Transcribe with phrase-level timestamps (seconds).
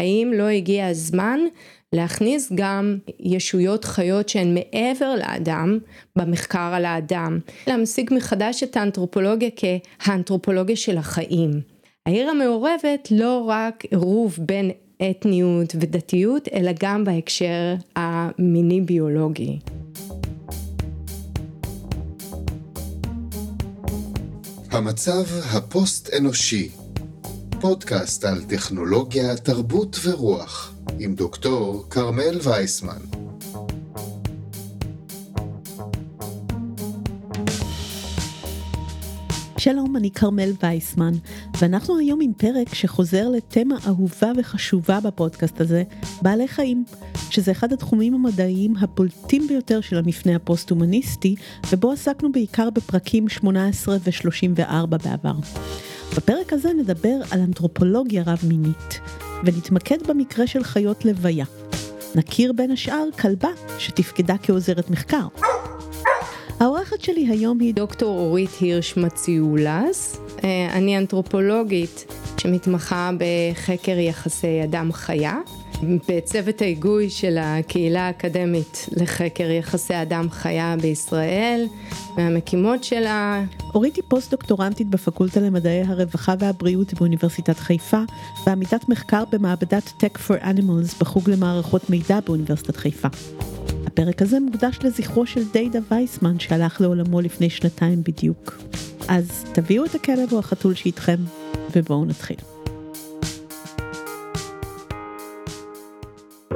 [0.00, 1.40] האם לא הגיע הזמן
[1.92, 5.78] להכניס גם ישויות חיות שהן מעבר לאדם
[6.16, 11.60] במחקר על האדם, להמשיג מחדש את האנתרופולוגיה כהאנתרופולוגיה של החיים.
[12.06, 14.70] העיר המעורבת לא רק עירוב בין
[15.10, 19.58] אתניות ודתיות, אלא גם בהקשר המיני ביולוגי.
[24.70, 26.68] המצב הפוסט-אנושי,
[27.60, 33.00] פודקאסט על טכנולוגיה, תרבות ורוח, עם דוקטור כרמל וייסמן.
[39.58, 41.12] שלום, אני כרמל וייסמן,
[41.58, 45.82] ואנחנו היום עם פרק שחוזר לתמה אהובה וחשובה בפודקאסט הזה,
[46.22, 46.84] בעלי חיים,
[47.30, 51.34] שזה אחד התחומים המדעיים הבולטים ביותר של המפנה הפוסט-הומניסטי,
[51.72, 55.34] ובו עסקנו בעיקר בפרקים 18 ו-34 בעבר.
[56.16, 59.00] בפרק הזה נדבר על אנתרופולוגיה רב-מינית,
[59.44, 61.44] ונתמקד במקרה של חיות לוויה.
[62.14, 65.26] נכיר בין השאר כלבה שתפקדה כעוזרת מחקר.
[66.60, 72.04] העורכת שלי היום היא דוקטור אורית הירש מציולס, אה, אני אנתרופולוגית
[72.38, 75.38] שמתמחה בחקר יחסי אדם חיה.
[75.82, 81.66] בצוות ההיגוי של הקהילה האקדמית לחקר יחסי אדם חיה בישראל,
[82.16, 83.44] מהמקימות שלה.
[83.74, 88.00] אורית היא פוסט-דוקטורנטית בפקולטה למדעי הרווחה והבריאות באוניברסיטת חיפה,
[88.46, 93.08] ועמיתת מחקר במעבדת Tech for Animals בחוג למערכות מידע באוניברסיטת חיפה.
[93.86, 98.58] הפרק הזה מוקדש לזכרו של דיידה וייסמן שהלך לעולמו לפני שנתיים בדיוק.
[99.08, 101.16] אז תביאו את הכלב או החתול שאיתכם,
[101.76, 102.59] ובואו נתחיל.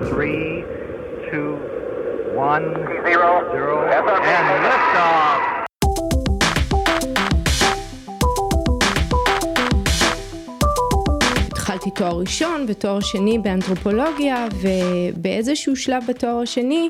[0.00, 0.64] Three,
[1.30, 1.54] two,
[2.34, 2.74] one,
[3.06, 4.63] zero, zero, and
[11.86, 16.88] התחלתי תואר ראשון ותואר שני באנתרופולוגיה ובאיזשהו שלב בתואר השני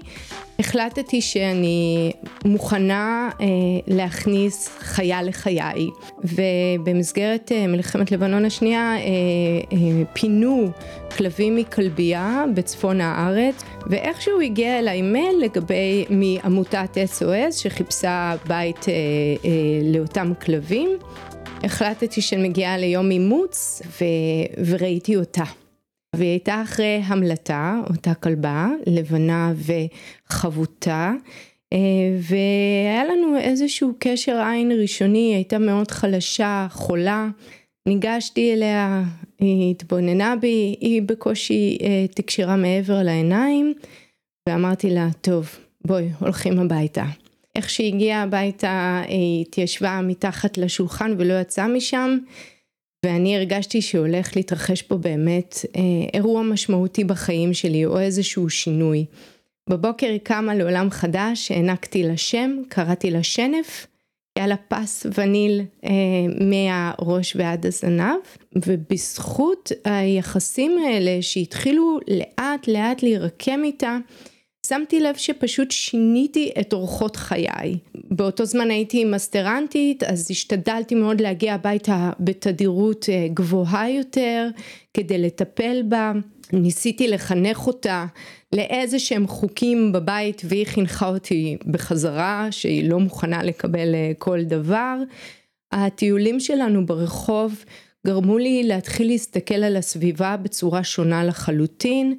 [0.59, 2.13] החלטתי שאני
[2.45, 3.47] מוכנה אה,
[3.87, 5.89] להכניס חיה לחיי.
[6.25, 9.01] ובמסגרת אה, מלחמת לבנון השנייה אה,
[9.73, 10.71] אה, פינו
[11.17, 18.93] כלבים מכלבייה בצפון הארץ ואיכשהו הגיע אליי מייל לגבי מעמותת SOS שחיפשה בית אה,
[19.45, 19.51] אה,
[19.93, 20.91] לאותם כלבים
[21.63, 24.05] החלטתי שאני מגיעה ליום אימוץ ו...
[24.67, 25.45] וראיתי אותה.
[26.17, 29.53] והיא הייתה אחרי המלטה, אותה כלבה, לבנה
[30.29, 31.13] וחבוטה,
[31.73, 31.79] אה,
[32.21, 37.29] והיה לנו איזשהו קשר עין ראשוני, היא הייתה מאוד חלשה, חולה.
[37.89, 39.03] ניגשתי אליה,
[39.39, 43.75] היא התבוננה בי, היא בקושי אה, תקשרה מעבר לעיניים,
[44.49, 45.49] ואמרתי לה, טוב,
[45.87, 47.05] בואי, הולכים הביתה.
[47.57, 52.19] איך שהיא הגיעה הביתה היא התיישבה מתחת לשולחן ולא יצאה משם
[53.05, 55.81] ואני הרגשתי שהולך להתרחש פה באמת אה,
[56.15, 59.05] אירוע משמעותי בחיים שלי או איזשהו שינוי.
[59.71, 63.87] בבוקר היא קמה לעולם חדש, הענקתי לה שם, קראתי לה שנף,
[64.37, 65.91] היה לה פס וניל אה,
[66.41, 68.21] מהראש ועד הזנב,
[68.57, 73.99] ובזכות היחסים האלה שהתחילו לאט לאט להירקם איתה,
[74.69, 77.79] שמתי לב שפשוט שיניתי את אורחות חיי.
[77.95, 84.49] באותו זמן הייתי מסטרנטית, אז השתדלתי מאוד להגיע הביתה בתדירות אה, גבוהה יותר,
[84.95, 86.13] כדי לטפל בה.
[86.53, 88.07] ניסיתי לחנך אותה
[88.53, 94.97] לאיזה שהם חוקים בבית, והיא חינכה אותי בחזרה, שהיא לא מוכנה לקבל אה, כל דבר.
[95.73, 97.65] הטיולים שלנו ברחוב
[98.07, 102.19] גרמו לי להתחיל להסתכל על הסביבה בצורה שונה לחלוטין.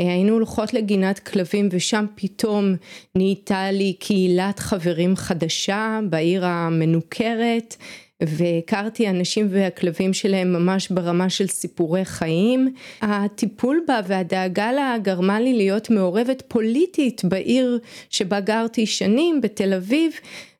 [0.00, 2.74] אה, היינו הולכות לגינת כלבים ושם פתאום
[3.14, 7.76] נהייתה לי קהילת חברים חדשה בעיר המנוכרת
[8.22, 12.74] והכרתי אנשים והכלבים שלהם ממש ברמה של סיפורי חיים.
[13.02, 17.78] הטיפול בה והדאגה לה גרמה לי להיות מעורבת פוליטית בעיר
[18.10, 20.12] שבה גרתי שנים בתל אביב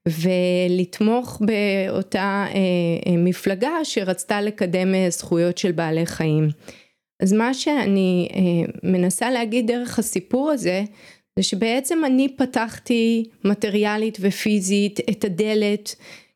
[0.07, 2.55] ולתמוך באותה אה,
[3.07, 6.49] אה, מפלגה שרצתה לקדם זכויות של בעלי חיים.
[7.21, 10.85] אז מה שאני אה, מנסה להגיד דרך הסיפור הזה,
[11.37, 15.95] זה שבעצם אני פתחתי מטריאלית ופיזית את הדלת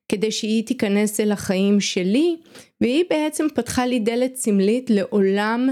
[0.09, 2.37] כדי שהיא תיכנס אל החיים שלי,
[2.81, 5.69] והיא בעצם פתחה לי דלת סמלית לעולם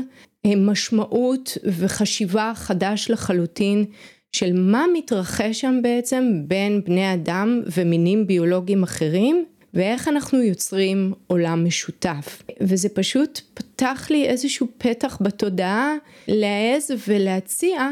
[0.47, 3.85] אה, משמעות וחשיבה חדש לחלוטין
[4.32, 9.44] של מה מתרחש שם בעצם בין בני אדם ומינים ביולוגיים אחרים
[9.75, 12.43] ואיך אנחנו יוצרים עולם משותף.
[12.61, 15.95] וזה פשוט פתח לי איזשהו פתח בתודעה
[16.29, 17.91] להעז ולהציע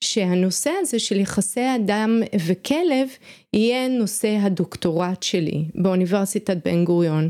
[0.00, 3.08] שהנושא הזה של יחסי אדם וכלב
[3.52, 7.28] יהיה נושא הדוקטורט שלי באוניברסיטת בן גוריון.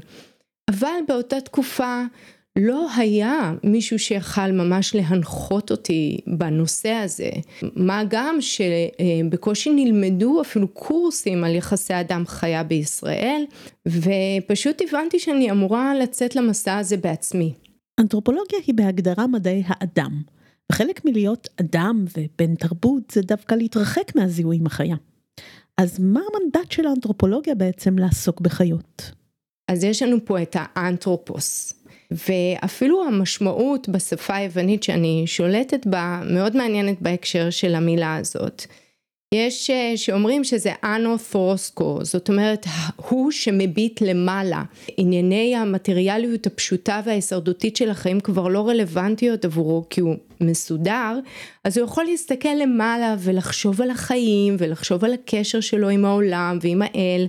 [0.70, 2.02] אבל באותה תקופה
[2.56, 7.30] לא היה מישהו שיכל ממש להנחות אותי בנושא הזה,
[7.76, 13.44] מה גם שבקושי נלמדו אפילו קורסים על יחסי אדם חיה בישראל,
[13.88, 17.54] ופשוט הבנתי שאני אמורה לצאת למסע הזה בעצמי.
[18.00, 20.22] אנתרופולוגיה היא בהגדרה מדעי האדם,
[20.72, 24.96] וחלק מלהיות אדם ובן תרבות זה דווקא להתרחק מהזיהוי עם החיה.
[25.78, 29.10] אז מה המנדט של האנתרופולוגיה בעצם לעסוק בחיות?
[29.68, 31.72] אז יש לנו פה את האנתרופוס,
[32.10, 38.66] ואפילו המשמעות בשפה היוונית שאני שולטת בה מאוד מעניינת בהקשר של המילה הזאת.
[39.34, 42.66] יש אה, שאומרים שזה אנות'רוסקו, זאת אומרת
[42.96, 44.62] הוא שמביט למעלה.
[44.96, 51.18] ענייני המטריאליות הפשוטה וההישרדותית של החיים כבר לא רלוונטיות עבורו כי הוא מסודר,
[51.64, 56.82] אז הוא יכול להסתכל למעלה ולחשוב על החיים ולחשוב על הקשר שלו עם העולם ועם
[56.82, 57.26] האל.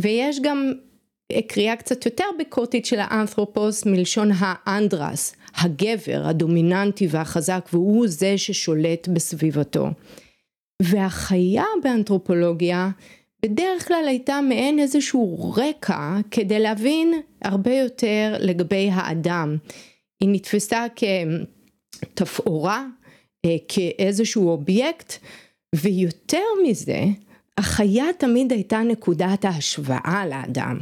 [0.00, 0.72] ויש גם
[1.46, 9.88] קריאה קצת יותר ביקורתית של האנתרופוס מלשון האנדרס, הגבר הדומיננטי והחזק והוא זה ששולט בסביבתו.
[10.82, 12.90] והחיה באנתרופולוגיה
[13.42, 19.56] בדרך כלל הייתה מעין איזשהו רקע כדי להבין הרבה יותר לגבי האדם.
[20.20, 20.86] היא נתפסה
[22.00, 22.86] כתפאורה,
[23.44, 25.12] אה, כאיזשהו אובייקט,
[25.74, 27.04] ויותר מזה,
[27.58, 30.78] החיה תמיד הייתה נקודת ההשוואה לאדם.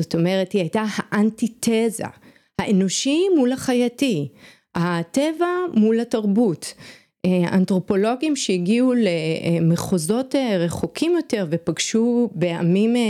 [0.00, 2.04] זאת אומרת, היא הייתה האנטיתזה,
[2.58, 4.28] האנושי מול החייתי,
[4.74, 6.74] הטבע מול התרבות.
[7.26, 13.02] אה, אנתרופולוגים שהגיעו למחוזות אה, רחוקים יותר ופגשו בעמים אה,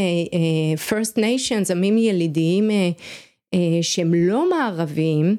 [0.88, 2.70] First Nations, עמים ילידיים
[3.82, 5.36] שהם לא מערביים,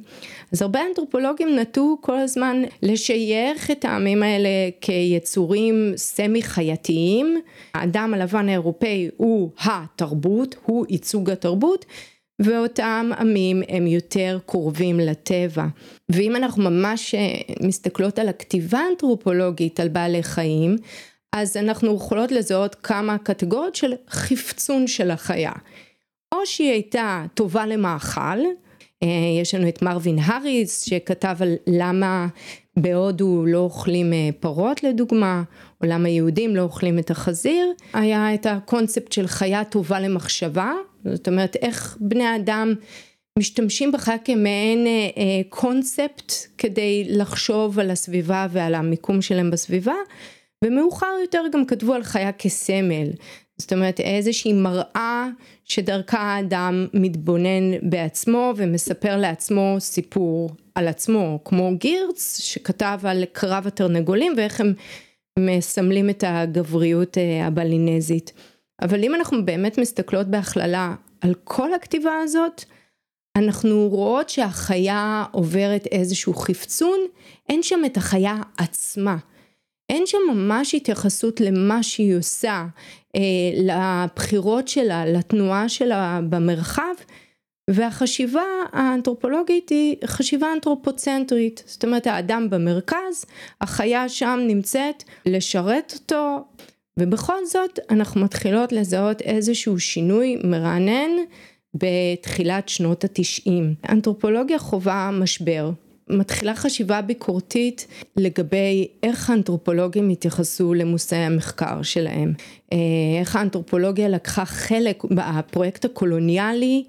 [0.54, 4.50] אז הרבה אנתרופולוגים נטו כל הזמן לשייך את העמים האלה
[4.81, 7.42] כיצורים סמי חייתיים,
[7.74, 11.86] האדם הלבן האירופאי הוא התרבות, הוא ייצוג התרבות
[12.42, 15.65] ואותם עמים הם יותר קרובים לטבע.
[16.09, 17.27] ואם אנחנו ממש אה,
[17.62, 20.75] מסתכלות על הכתיבה האנתרופולוגית על בעלי חיים,
[21.33, 25.51] אז אנחנו יכולות לזהות כמה קטגוריות של חפצון של החיה.
[26.39, 28.39] או שהיא הייתה טובה למאכל,
[29.04, 29.07] אה,
[29.42, 32.28] יש לנו את מרווין האריס שכתב על למה
[32.78, 35.44] בהודו לא אוכלים אה, פרות לדוגמה,
[35.81, 40.74] או למה יהודים לא אוכלים את החזיר, היה את הקונספט של חיה טובה למחשבה,
[41.06, 42.74] זאת אומרת איך בני אדם
[43.40, 49.95] משתמשים בך כמעין אה, קונספט כדי לחשוב על הסביבה ועל המיקום שלהם בסביבה
[50.66, 53.07] ומאוחר יותר גם כתבו על חיה כסמל
[53.57, 55.27] זאת אומרת איזושהי מראה
[55.65, 64.33] שדרכה האדם מתבונן בעצמו ומספר לעצמו סיפור על עצמו כמו גירץ שכתב על קרב התרנגולים
[64.38, 64.74] ואיך הם
[65.39, 68.33] מסמלים את הגבריות אה, הבלינזית
[68.81, 72.63] אבל אם אנחנו באמת מסתכלות בהכללה על כל הכתיבה הזאת
[73.38, 77.00] אנחנו רואות שהחיה עוברת איזשהו חפצון,
[77.50, 79.18] אין שם את החיה עצמה.
[79.89, 82.65] אין שם ממש התייחסות למה שהיא עושה,
[83.56, 86.94] לבחירות שלה, לתנועה שלה במרחב,
[87.69, 93.25] והחשיבה האנתרופולוגית היא חשיבה אנתרופוצנטרית, זאת אומרת האדם במרכז,
[93.62, 96.46] החיה שם נמצאת לשרת אותו,
[97.00, 101.12] ובכל זאת אנחנו מתחילות לזהות איזשהו שינוי מרענן
[101.74, 103.75] בתחילת שנות התשעים.
[103.90, 105.69] אנתרופולוגיה חווה משבר.
[106.09, 107.88] מתחילה חשיבה ביקורתית
[108.18, 112.33] לגבי איך האנתרופולוגים התייחסו למושאי המחקר שלהם.
[112.73, 112.78] אה,
[113.19, 116.83] איך האנתרופולוגיה לקחה חלק בפרויקט הקולוניאלי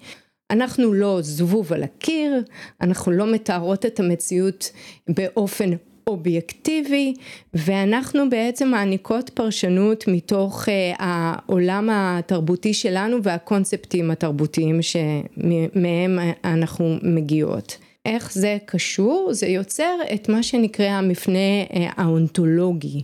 [0.50, 2.42] אנחנו לא זבוב על הקיר,
[2.80, 4.70] אנחנו לא מתארות את המציאות
[5.08, 5.70] באופן
[6.06, 7.14] אובייקטיבי
[7.54, 17.78] ואנחנו בעצם מעניקות פרשנות מתוך uh, העולם התרבותי שלנו והקונספטים התרבותיים שמהם אנחנו מגיעות.
[18.08, 19.28] איך זה קשור?
[19.32, 23.02] זה יוצר את מה שנקרא המפנה uh, האונתולוגי.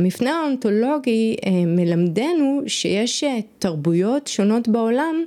[0.00, 3.26] המפנה האונתולוגי uh, מלמדנו שיש uh,
[3.58, 5.24] תרבויות שונות בעולם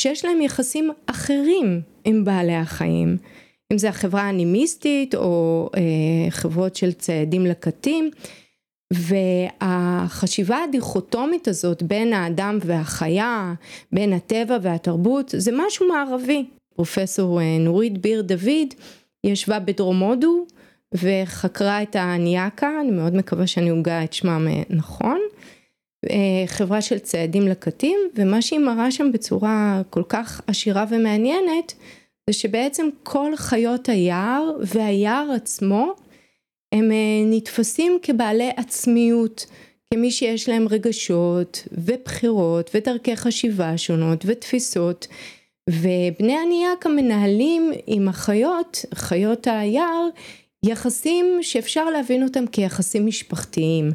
[0.00, 3.16] שיש להם יחסים אחרים עם בעלי החיים.
[3.72, 8.10] אם זה החברה האנימיסטית או אה, חברות של ציידים לקטים
[8.92, 13.54] והחשיבה הדיכוטומית הזאת בין האדם והחיה,
[13.92, 16.44] בין הטבע והתרבות זה משהו מערבי.
[16.76, 18.74] פרופסור אה, נורית ביר דוד
[19.24, 20.46] ישבה בדרום הודו
[20.94, 25.20] וחקרה את הניאקה, אני מאוד מקווה שאני הוגה את שמם אה, נכון,
[26.10, 31.74] אה, חברה של ציידים לקטים ומה שהיא מראה שם בצורה כל כך עשירה ומעניינת
[32.30, 35.94] זה שבעצם כל חיות היער והיער עצמו
[36.72, 36.90] הם
[37.26, 39.46] נתפסים כבעלי עצמיות,
[39.94, 45.06] כמי שיש להם רגשות ובחירות ודרכי חשיבה שונות ותפיסות
[45.70, 50.08] ובני הניאק המנהלים עם החיות, חיות היער,
[50.62, 53.90] יחסים שאפשר להבין אותם כיחסים משפחתיים.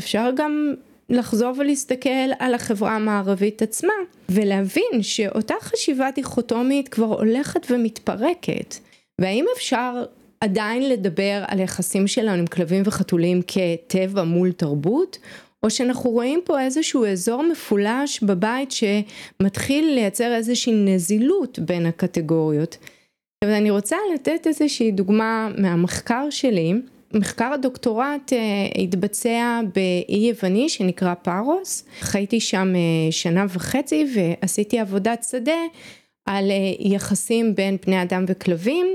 [0.00, 0.74] אפשר גם
[1.10, 3.92] לחזור ולהסתכל על החברה המערבית עצמה
[4.28, 8.74] ולהבין שאותה חשיבה דיכוטומית כבר הולכת ומתפרקת
[9.20, 10.04] והאם אפשר
[10.40, 15.18] עדיין לדבר על יחסים שלנו עם כלבים וחתולים כטבע מול תרבות
[15.66, 22.76] או שאנחנו רואים פה איזשהו אזור מפולש בבית שמתחיל לייצר איזושהי נזילות בין הקטגוריות.
[23.44, 26.74] ואני רוצה לתת איזושהי דוגמה מהמחקר שלי.
[27.14, 35.26] מחקר הדוקטורט uh, התבצע באי יווני שנקרא פארוס, חייתי שם uh, שנה וחצי ועשיתי עבודת
[35.30, 35.60] שדה
[36.26, 38.86] על uh, יחסים בין בני אדם וכלבים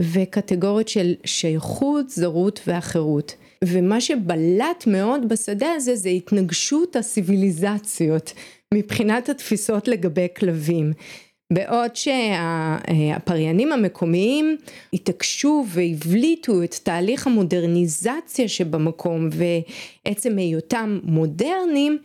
[0.00, 3.34] וקטגוריות של שייכות, זרות ואחרות.
[3.64, 8.32] ומה שבלט מאוד בשדה הזה זה התנגשות הסיביליזציות
[8.74, 10.92] מבחינת התפיסות לגבי כלבים.
[11.52, 14.56] בעוד שהפריינים המקומיים
[14.92, 21.98] התעקשו והבליטו את תהליך המודרניזציה שבמקום ועצם היותם מודרניים,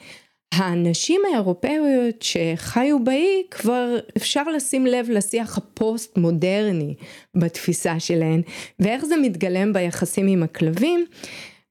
[0.55, 6.93] הנשים האירופאיות שחיו באי כבר אפשר לשים לב לשיח הפוסט מודרני
[7.35, 8.41] בתפיסה שלהן
[8.79, 11.05] ואיך זה מתגלם ביחסים עם הכלבים.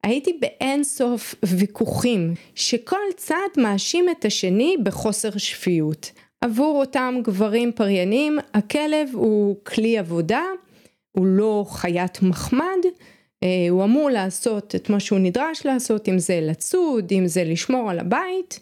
[0.02, 6.10] הייתי באין סוף ויכוחים שכל צד מאשים את השני בחוסר שפיות.
[6.40, 10.42] עבור אותם גברים פריינים הכלב הוא כלי עבודה,
[11.12, 12.78] הוא לא חיית מחמד,
[13.70, 17.98] הוא אמור לעשות את מה שהוא נדרש לעשות, אם זה לצוד, אם זה לשמור על
[17.98, 18.60] הבית,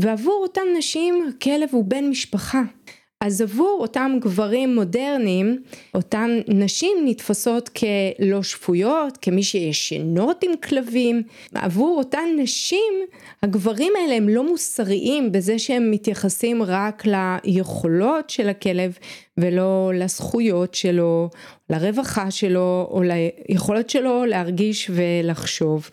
[0.00, 2.62] ועבור אותם נשים הכלב הוא בן משפחה.
[3.24, 5.62] אז עבור אותם גברים מודרניים,
[5.94, 11.22] אותן נשים נתפסות כלא שפויות, כמי שישנות עם כלבים.
[11.54, 12.92] עבור אותן נשים,
[13.42, 18.98] הגברים האלה הם לא מוסריים בזה שהם מתייחסים רק ליכולות של הכלב
[19.38, 21.28] ולא לזכויות שלו,
[21.70, 25.90] לרווחה שלו או ליכולת שלו להרגיש ולחשוב.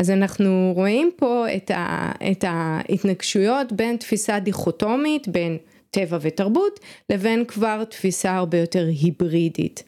[0.00, 5.58] אז אנחנו רואים פה את, ה, את ההתנגשויות בין תפיסה דיכוטומית, בין
[5.90, 9.82] טבע ותרבות, לבין כבר תפיסה הרבה יותר היברידית.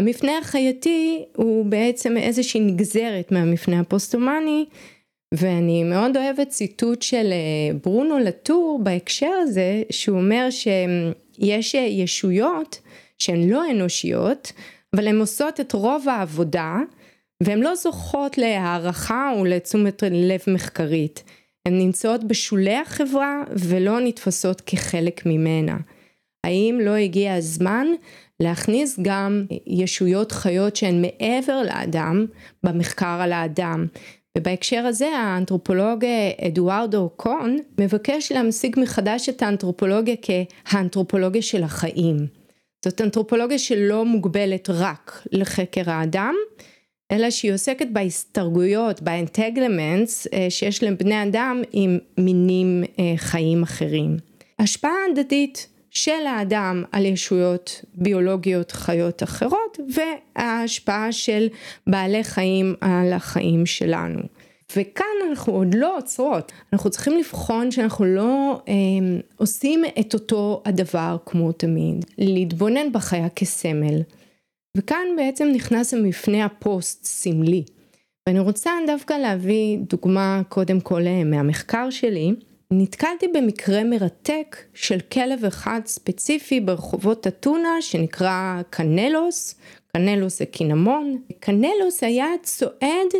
[0.00, 4.64] המפנה החייתי הוא בעצם איזושהי נגזרת מהמפנה הפוסט-הומני
[5.34, 12.80] ואני מאוד אוהבת ציטוט של אה, ברונו לטור בהקשר הזה שהוא אומר שיש ישויות
[13.24, 14.52] שהן לא אנושיות
[14.96, 16.76] אבל הן עושות את רוב העבודה
[17.42, 21.22] והן לא זוכות להערכה ולתשומת לב מחקרית.
[21.68, 25.76] הן נמצאות בשולי החברה ולא נתפסות כחלק ממנה.
[26.46, 27.86] האם לא הגיע הזמן
[28.40, 32.26] להכניס גם ישויות חיות שהן מעבר לאדם
[32.62, 33.86] במחקר על האדם?
[34.38, 36.04] ובהקשר הזה האנתרופולוג
[36.46, 42.43] אדוארדו קון מבקש להמשיג מחדש את האנתרופולוגיה כהאנתרופולוגיה של החיים.
[42.84, 46.34] זאת אנתרופולוגיה שלא מוגבלת רק לחקר האדם,
[47.12, 54.16] אלא שהיא עוסקת בהסתרגויות, באנטגלמנטס אה, שיש לבני אדם עם מינים אה, חיים אחרים.
[54.58, 61.46] השפעה הדדית של האדם על ישויות ביולוגיות חיות אחרות וההשפעה של
[61.86, 64.20] בעלי חיים על החיים שלנו.
[64.72, 68.74] וכאן אנחנו עוד לא עוצרות, אנחנו צריכים לבחון שאנחנו לא אה,
[69.36, 74.02] עושים את אותו הדבר כמו תמיד, להתבונן בחיה כסמל.
[74.76, 77.64] וכאן בעצם נכנס המפנה הפוסט סמלי.
[78.28, 82.34] ואני רוצה דווקא להביא דוגמה קודם כל אה, מהמחקר שלי.
[82.70, 89.54] נתקלתי במקרה מרתק של כלב אחד ספציפי ברחובות אתונה שנקרא קנלוס,
[89.92, 91.18] קנלוס זה קינמון.
[91.40, 93.12] קנלוס היה צועד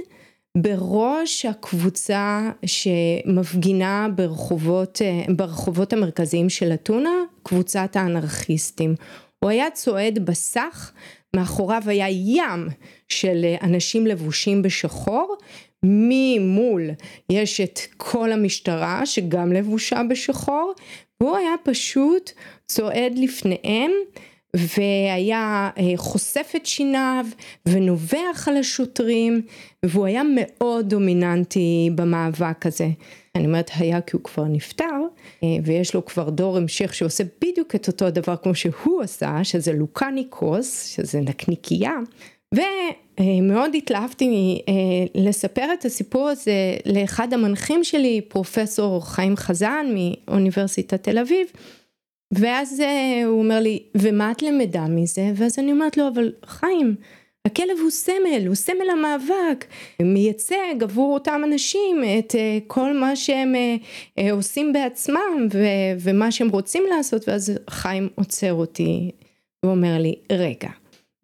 [0.58, 8.94] בראש הקבוצה שמפגינה ברחובות, אה, ברחובות המרכזיים של אתונה, קבוצת האנרכיסטים.
[9.38, 10.92] הוא היה צועד בסך
[11.37, 12.68] מאחוריו היה ים
[13.08, 15.37] של אנשים לבושים בשחור,
[15.82, 16.90] ממול
[17.30, 20.73] יש את כל המשטרה שגם לבושה בשחור,
[21.20, 22.30] והוא היה פשוט
[22.66, 23.90] צועד לפניהם
[24.54, 27.26] והיה אה, חושף את שיניו
[27.66, 29.42] ונובח על השוטרים
[29.84, 32.88] והוא היה מאוד דומיננטי במאבק הזה.
[33.34, 35.00] אני אומרת היה כי הוא כבר נפטר
[35.42, 39.73] אה, ויש לו כבר דור המשך שעושה בדיוק את אותו דבר כמו שהוא עשה שזה
[39.73, 41.94] לוקניקוס שזה נקניקייה
[42.54, 44.75] ומאוד התלהבתי אה,
[45.14, 51.46] לספר את הסיפור הזה לאחד המנחים שלי פרופסור חיים חזן מאוניברסיטת תל אביב
[52.33, 52.83] ואז
[53.25, 55.33] הוא אומר לי ומה את למדה מזה?
[55.37, 56.97] ואז אני אומרת לו אבל חיים
[57.47, 59.64] הכלב הוא סמל, הוא סמל המאבק,
[60.02, 63.76] מייצג עבור אותם אנשים את אה, כל מה שהם אה,
[64.19, 65.49] אה, עושים בעצמם
[66.00, 67.28] ומה שהם רוצים לעשות.
[67.28, 69.11] ואז חיים עוצר אותי
[69.64, 70.69] ואומר לי רגע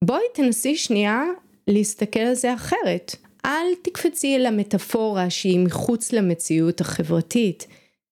[0.04, 1.25] בואי תנסי שנייה
[1.69, 3.16] להסתכל על זה אחרת.
[3.45, 7.66] אל תקפצי אל המטאפורה שהיא מחוץ למציאות החברתית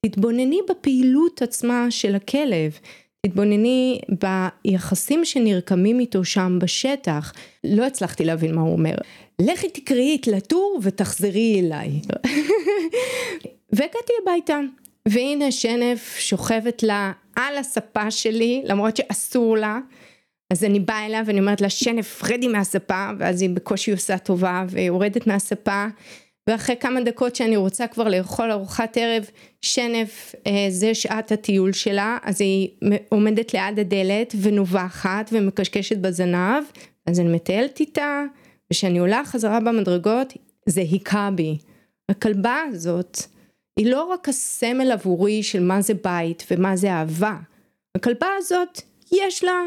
[0.09, 2.79] תתבונני בפעילות עצמה של הכלב
[3.27, 4.01] תתבונני
[4.65, 7.33] ביחסים שנרקמים איתו שם בשטח.
[7.65, 8.95] לא הצלחתי להבין מה הוא אומר.
[9.41, 11.91] לכי תקראי את לטור ותחזרי אליי.
[13.77, 14.61] והגעתי הביתה,
[15.09, 19.79] והנה שנף שוכבת לה על הספה שלי, למרות שאסור לה.
[20.53, 24.65] אז אני באה אליה ואני אומרת לה שנף רדי מהספה, ואז היא בקושי עושה טובה
[24.69, 25.87] ויורדת מהספה.
[26.49, 29.25] ואחרי כמה דקות שאני רוצה כבר לאכול ארוחת ערב,
[29.63, 32.69] שנף אה, זה שעת הטיול שלה, אז היא
[33.09, 36.65] עומדת ליד הדלת ונובחת ומקשקשת בזנב,
[37.07, 38.23] אז אני מטיילת איתה,
[38.67, 40.33] וכשאני עולה חזרה במדרגות,
[40.67, 41.59] זה היכה בי.
[42.09, 43.19] הכלבה הזאת,
[43.77, 47.37] היא לא רק הסמל עבורי של מה זה בית ומה זה אהבה,
[47.95, 48.81] הכלבה הזאת
[49.13, 49.63] יש לה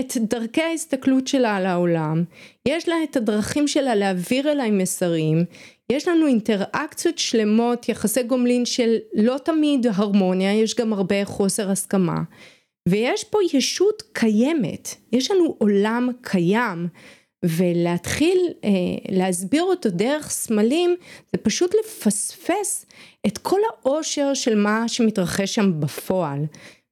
[0.00, 2.24] את דרכי ההסתכלות שלה על העולם,
[2.68, 5.44] יש לה את הדרכים שלה להעביר אליי מסרים,
[5.90, 12.22] יש לנו אינטראקציות שלמות, יחסי גומלין של לא תמיד הרמוניה, יש גם הרבה חוסר הסכמה.
[12.88, 16.88] ויש פה ישות קיימת, יש לנו עולם קיים,
[17.44, 18.70] ולהתחיל אה,
[19.08, 20.96] להסביר אותו דרך סמלים,
[21.32, 22.86] זה פשוט לפספס
[23.26, 26.44] את כל העושר של מה שמתרחש שם בפועל.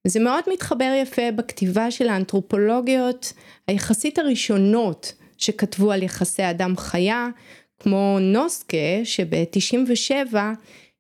[0.06, 3.32] זה מאוד מתחבר יפה בכתיבה של האנתרופולוגיות
[3.68, 7.28] היחסית הראשונות שכתבו על יחסי אדם חיה,
[7.80, 10.34] כמו נוסקה שב-97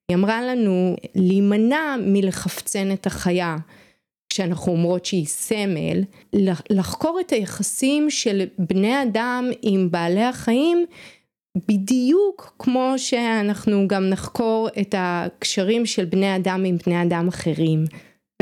[0.08, 3.56] היא אמרה לנו להימנע מלחפצן את החיה
[4.28, 6.02] כשאנחנו אומרות שהיא סמל,
[6.70, 10.86] לחקור את היחסים של בני אדם עם בעלי החיים
[11.68, 17.84] בדיוק כמו שאנחנו גם נחקור את הקשרים של בני אדם עם בני אדם אחרים.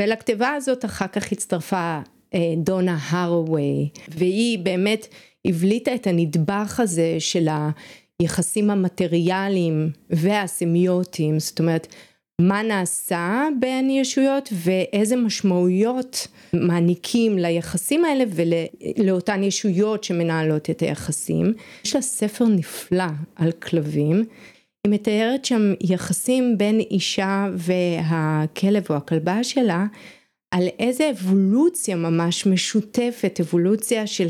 [0.01, 1.99] ולכתיבה הזאת אחר כך הצטרפה
[2.33, 5.07] אה, דונה הרווי והיא באמת
[5.45, 7.47] הבליטה את הנדבך הזה של
[8.21, 11.87] היחסים המטריאליים והסמיוטיים, זאת אומרת
[12.41, 21.53] מה נעשה בין ישויות ואיזה משמעויות מעניקים ליחסים האלה ולאותן ישויות שמנהלות את היחסים.
[21.85, 24.23] יש לה ספר נפלא על כלבים
[24.83, 29.85] היא מתארת שם יחסים בין אישה והכלב או הכלבה שלה
[30.51, 34.27] על איזה אבולוציה ממש משותפת, אבולוציה של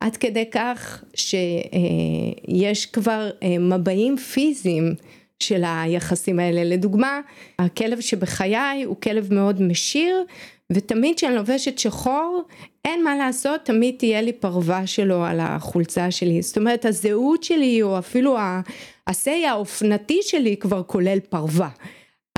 [0.00, 4.94] עד כדי כך שיש כבר אה, מבעים פיזיים
[5.40, 6.64] של היחסים האלה.
[6.64, 7.20] לדוגמה,
[7.58, 10.24] הכלב שבחיי הוא כלב מאוד משיר
[10.72, 12.42] ותמיד כשאני לובשת שחור
[12.84, 16.42] אין מה לעשות תמיד תהיה לי פרווה שלו על החולצה שלי.
[16.42, 21.68] זאת אומרת הזהות שלי או אפילו ה-say האופנתי שלי כבר כולל פרווה.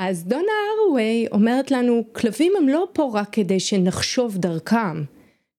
[0.00, 5.02] אז דונה ארווי אומרת לנו כלבים הם לא פה רק כדי שנחשוב דרכם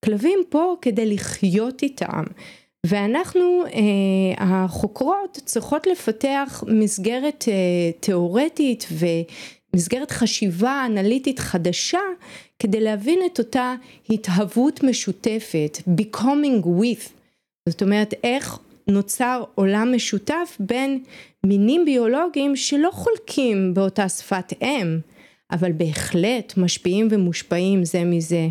[0.03, 2.23] כלבים פה כדי לחיות איתם
[2.85, 3.81] ואנחנו אה,
[4.37, 8.87] החוקרות צריכות לפתח מסגרת אה, תיאורטית
[9.73, 11.99] ומסגרת חשיבה אנליטית חדשה
[12.59, 13.75] כדי להבין את אותה
[14.09, 17.09] התהוות משותפת, becoming with,
[17.69, 21.03] זאת אומרת איך נוצר עולם משותף בין
[21.45, 24.99] מינים ביולוגיים שלא חולקים באותה שפת אם,
[25.51, 28.47] אבל בהחלט משפיעים ומושפעים זה מזה.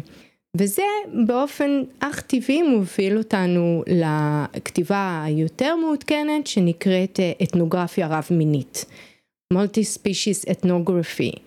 [0.56, 0.82] וזה
[1.26, 8.84] באופן אך טבעי מוביל אותנו לכתיבה היותר מעודכנת שנקראת אתנוגרפיה רב מינית,
[9.54, 11.38] multi-species ethnography.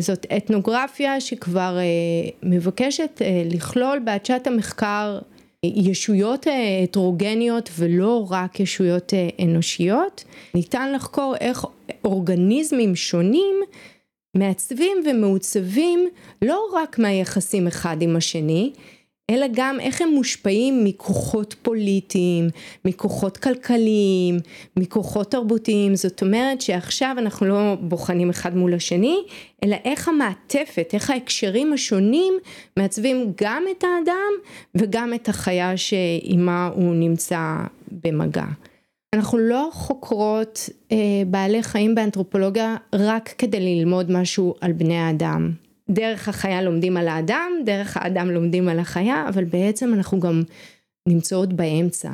[0.00, 5.18] זאת אתנוגרפיה שכבר אה, מבקשת אה, לכלול בהגשת המחקר
[5.64, 9.12] ישויות אה, הטרוגניות ולא רק ישויות
[9.42, 10.24] אנושיות.
[10.54, 11.64] ניתן לחקור איך
[12.04, 13.56] אורגניזמים שונים
[14.36, 16.08] מעצבים ומעוצבים
[16.42, 18.72] לא רק מהיחסים אחד עם השני,
[19.30, 22.48] אלא גם איך הם מושפעים מכוחות פוליטיים,
[22.84, 24.38] מכוחות כלכליים,
[24.76, 29.16] מכוחות תרבותיים, זאת אומרת שעכשיו אנחנו לא בוחנים אחד מול השני,
[29.64, 32.34] אלא איך המעטפת, איך ההקשרים השונים
[32.76, 34.32] מעצבים גם את האדם
[34.74, 37.56] וגם את החיה שעימה הוא נמצא
[38.04, 38.44] במגע.
[39.14, 40.96] אנחנו לא חוקרות אה,
[41.26, 45.52] בעלי חיים באנתרופולוגיה רק כדי ללמוד משהו על בני האדם.
[45.90, 50.42] דרך החיה לומדים על האדם, דרך האדם לומדים על החיה, אבל בעצם אנחנו גם
[51.08, 52.10] נמצאות באמצע,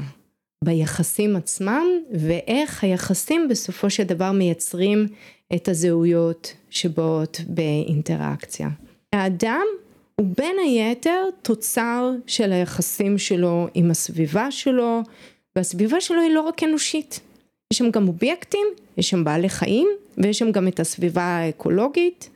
[0.64, 5.06] ביחסים עצמם, ואיך היחסים בסופו של דבר מייצרים
[5.54, 8.68] את הזהויות שבאות באינטראקציה.
[9.12, 9.64] האדם
[10.14, 15.02] הוא בין היתר תוצר של היחסים שלו עם הסביבה שלו,
[15.58, 17.20] והסביבה שלו היא לא רק אנושית.
[17.72, 18.66] יש שם גם אובייקטים,
[18.96, 22.30] יש שם בעלי חיים, ויש שם גם את הסביבה האקולוגית,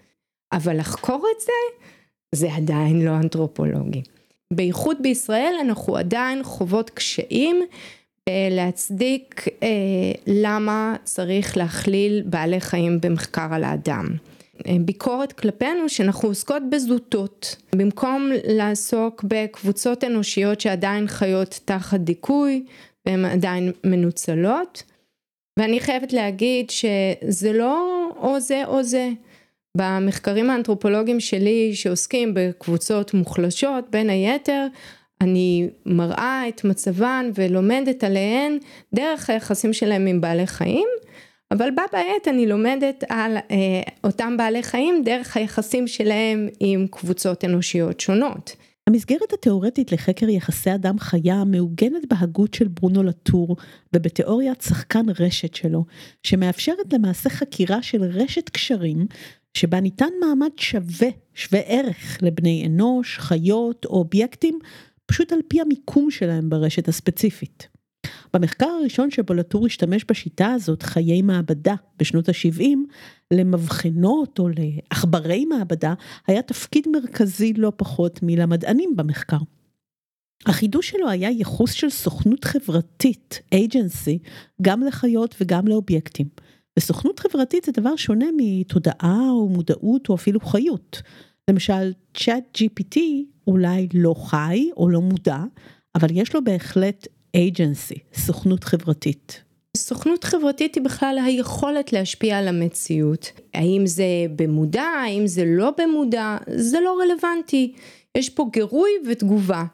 [0.52, 1.86] אבל לחקור את זה,
[2.34, 4.02] זה עדיין לא אנתרופולוגי.
[4.52, 7.62] בייחוד בישראל אנחנו עדיין חוות קשיים
[8.28, 9.68] אה, להצדיק אה,
[10.26, 14.06] למה צריך להכליל בעלי חיים במחקר על האדם.
[14.66, 22.64] אה, ביקורת כלפינו שאנחנו עוסקות בזוטות במקום לעסוק בקבוצות אנושיות שעדיין חיות תחת דיכוי
[23.06, 24.82] והן עדיין מנוצלות
[25.58, 29.10] ואני חייבת להגיד שזה לא או זה או זה
[29.76, 34.66] במחקרים האנתרופולוגיים שלי שעוסקים בקבוצות מוחלשות בין היתר
[35.20, 38.58] אני מראה את מצבן ולומדת עליהן
[38.94, 40.88] דרך היחסים שלהם עם בעלי חיים
[41.52, 47.44] אבל בה בעת אני לומדת על אה, אותם בעלי חיים דרך היחסים שלהם עם קבוצות
[47.44, 48.56] אנושיות שונות.
[48.88, 53.56] המסגרת התאורטית לחקר יחסי אדם חיה מעוגנת בהגות של ברונו לטור
[53.94, 55.84] ובתיאוריית שחקן רשת שלו,
[56.22, 59.06] שמאפשרת למעשה חקירה של רשת קשרים
[59.54, 64.58] שבה ניתן מעמד שווה, שווה ערך לבני אנוש, חיות או אובייקטים,
[65.06, 67.68] פשוט על פי המיקום שלהם ברשת הספציפית.
[68.34, 72.64] במחקר הראשון שבו לטור השתמש בשיטה הזאת, חיי מעבדה, בשנות ה-70,
[73.32, 75.94] למבחנות או לעכברי מעבדה,
[76.26, 79.38] היה תפקיד מרכזי לא פחות מלמדענים במחקר.
[80.46, 84.28] החידוש שלו היה ייחוס של סוכנות חברתית, agency,
[84.62, 86.26] גם לחיות וגם לאובייקטים.
[86.78, 91.02] וסוכנות חברתית זה דבר שונה מתודעה או מודעות או אפילו חיות.
[91.50, 92.98] למשל, צ'אט GPT
[93.46, 95.38] אולי לא חי או לא מודע,
[95.94, 99.42] אבל יש לו בהחלט agency, סוכנות חברתית.
[99.76, 103.32] סוכנות חברתית היא בכלל היכולת להשפיע על המציאות.
[103.54, 104.04] האם זה
[104.36, 107.72] במודע, האם זה לא במודע, זה לא רלוונטי.
[108.18, 109.64] יש פה גירוי ותגובה.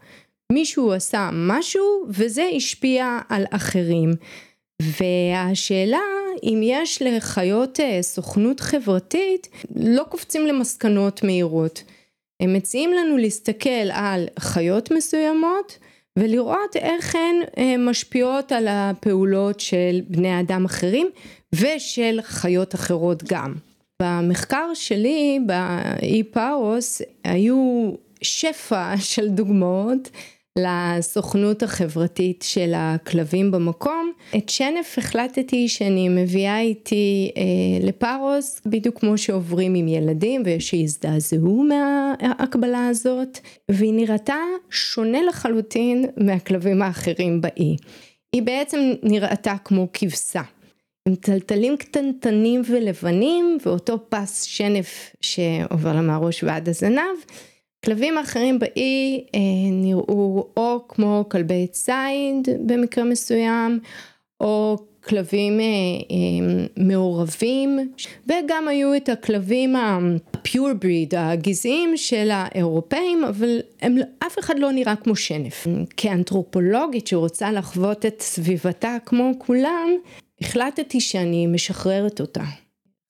[0.52, 4.14] מישהו עשה משהו וזה השפיע על אחרים.
[4.82, 6.00] והשאלה
[6.42, 11.82] אם יש לחיות אה, סוכנות חברתית, לא קופצים למסקנות מהירות.
[12.40, 15.78] הם מציעים לנו להסתכל על חיות מסוימות
[16.18, 21.08] ולראות איך הן אה, משפיעות על הפעולות של בני אדם אחרים
[21.52, 23.54] ושל חיות אחרות גם.
[24.02, 27.90] במחקר שלי באי פארוס היו
[28.22, 30.10] שפע של דוגמאות
[30.58, 34.12] לסוכנות החברתית של הכלבים במקום.
[34.36, 37.42] את שנף החלטתי שאני מביאה איתי אה,
[37.86, 44.38] לפארוס בדיוק כמו שעוברים עם ילדים ושהזדעזעו מההקבלה הזאת והיא נראתה
[44.70, 47.76] שונה לחלוטין מהכלבים האחרים באי.
[48.32, 50.42] היא בעצם נראתה כמו כבשה.
[51.08, 57.18] עם טלטלים קטנטנים ולבנים ואותו פס שנף שעובר לה מהראש ועד הזנב
[57.88, 63.80] כלבים אחרים באי אה, נראו או כמו כלבי ציד במקרה מסוים,
[64.40, 65.64] או כלבים אה,
[66.10, 67.92] אה, מעורבים,
[68.26, 73.96] וגם היו את הכלבים ה-pure breed, הגזעיים של האירופאים, אבל הם,
[74.26, 75.66] אף אחד לא נראה כמו שנף.
[75.96, 79.88] כאנתרופולוגית שרוצה לחוות את סביבתה כמו כולם,
[80.40, 82.44] החלטתי שאני משחררת אותה.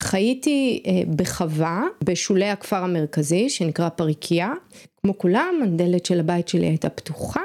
[0.09, 4.53] חייתי אה, בחווה בשולי הכפר המרכזי שנקרא פריקיה,
[5.01, 7.41] כמו כולם הדלת של הבית שלי הייתה פתוחה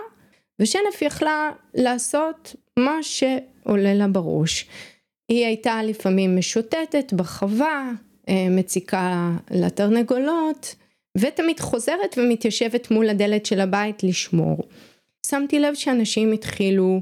[0.58, 4.66] ושנף יכלה לעשות מה שעולה לה בראש.
[5.28, 7.90] היא הייתה לפעמים משוטטת בחווה,
[8.28, 10.74] אה, מציקה לתרנגולות
[11.18, 14.58] ותמיד חוזרת ומתיישבת מול הדלת של הבית לשמור.
[15.26, 17.00] שמתי לב שאנשים התחילו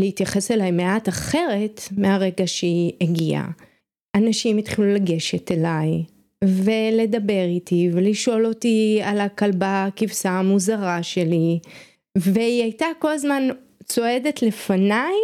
[0.00, 3.50] להתייחס אליי מעט אחרת מהרגע שהיא הגיעה.
[4.16, 6.04] אנשים התחילו לגשת אליי
[6.44, 11.58] ולדבר איתי ולשאול אותי על הכלבה הכבשה המוזרה שלי
[12.18, 13.48] והיא הייתה כל הזמן
[13.84, 15.14] צועדת לפניי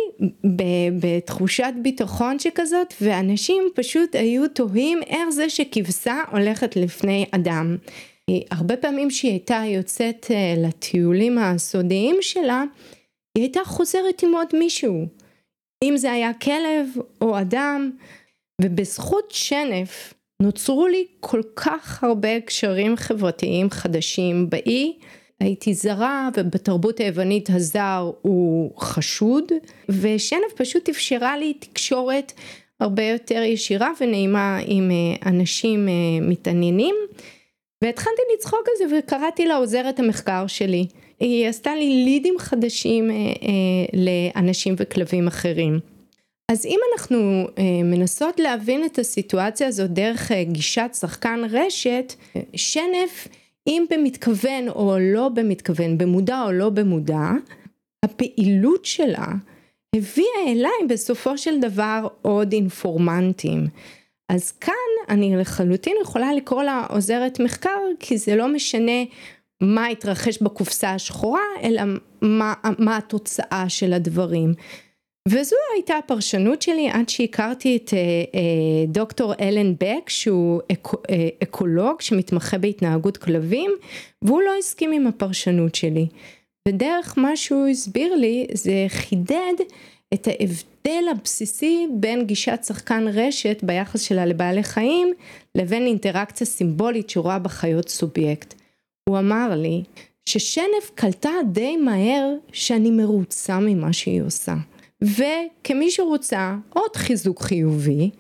[1.01, 7.77] בתחושת ביטחון שכזאת ואנשים פשוט היו תוהים איך זה שכבשה הולכת לפני אדם.
[8.51, 12.65] הרבה פעמים שהיא הייתה יוצאת אה, לטיולים הסודיים שלה
[13.35, 15.07] היא הייתה חוזרת עם עוד מישהו
[15.85, 16.89] אם זה היה כלב
[17.21, 17.91] או אדם
[18.63, 24.93] ובזכות שנף נוצרו לי כל כך הרבה קשרים חברתיים חדשים באי.
[25.41, 29.45] הייתי זרה ובתרבות היוונית הזר הוא חשוד
[29.89, 32.33] ושנף פשוט אפשרה לי תקשורת
[32.81, 36.95] הרבה יותר ישירה ונעימה עם אה, אנשים אה, מתעניינים
[37.85, 40.87] והתחלתי לצחוק על זה וקראתי לה עוזרת המחקר שלי.
[41.21, 43.17] היא עשתה לי לידים חדשים אה,
[43.93, 45.96] לאנשים וכלבים אחרים.
[46.51, 52.15] אז אם אנחנו אה, מנסות להבין את הסיטואציה הזאת דרך אה, גישת שחקן רשת,
[52.57, 53.29] שנף
[53.67, 57.31] אם במתכוון או לא במתכוון, במודע או לא במודע,
[58.05, 59.27] הפעילות שלה
[59.97, 63.67] הביאה אליי בסופו של דבר עוד אינפורמנטים.
[64.29, 64.75] אז כאן
[65.09, 69.03] אני לחלוטין יכולה לקרוא לה עוזרת מחקר, כי זה לא משנה
[69.61, 71.83] מה התרחש בקופסה השחורה, אלא
[72.23, 74.55] מה, מה התוצאה של הדברים.
[75.27, 82.01] וזו הייתה הפרשנות שלי עד שהכרתי את אה, אה, דוקטור אלן בק שהוא אה, אקולוג
[82.01, 83.71] שמתמחה בהתנהגות כלבים
[84.23, 86.07] והוא לא הסכים עם הפרשנות שלי.
[86.69, 89.55] ודרך מה שהוא הסביר לי זה חידד
[90.15, 95.13] את ההבדל הבסיסי בין גישת שחקן רשת ביחס שלה לבעלי חיים
[95.55, 98.55] לבין אינטראקציה סימבולית שרואה בחיות סובייקט.
[99.09, 99.83] הוא אמר לי
[100.29, 104.55] ששנף קלטה די מהר שאני מרוצה ממה שהיא עושה.
[105.03, 108.11] וכמי שרוצה עוד חיזוק חיובי,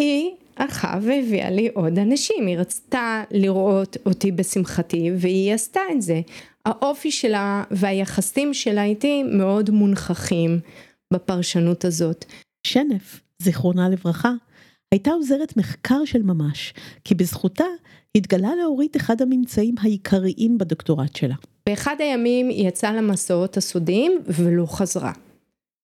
[0.00, 6.20] היא הלכה והביאה לי עוד אנשים, היא רצתה לראות אותי בשמחתי והיא עשתה את זה.
[6.66, 10.60] האופי שלה והיחסים שלה איתי מאוד מונחכים
[11.12, 12.24] בפרשנות הזאת.
[12.66, 14.32] שנף, זיכרונה לברכה,
[14.92, 17.64] הייתה עוזרת מחקר של ממש, כי בזכותה
[18.14, 21.34] התגלה לאורית אחד הממצאים העיקריים בדוקטורט שלה.
[21.68, 25.12] באחד הימים היא יצאה למסעות הסודיים ולא חזרה.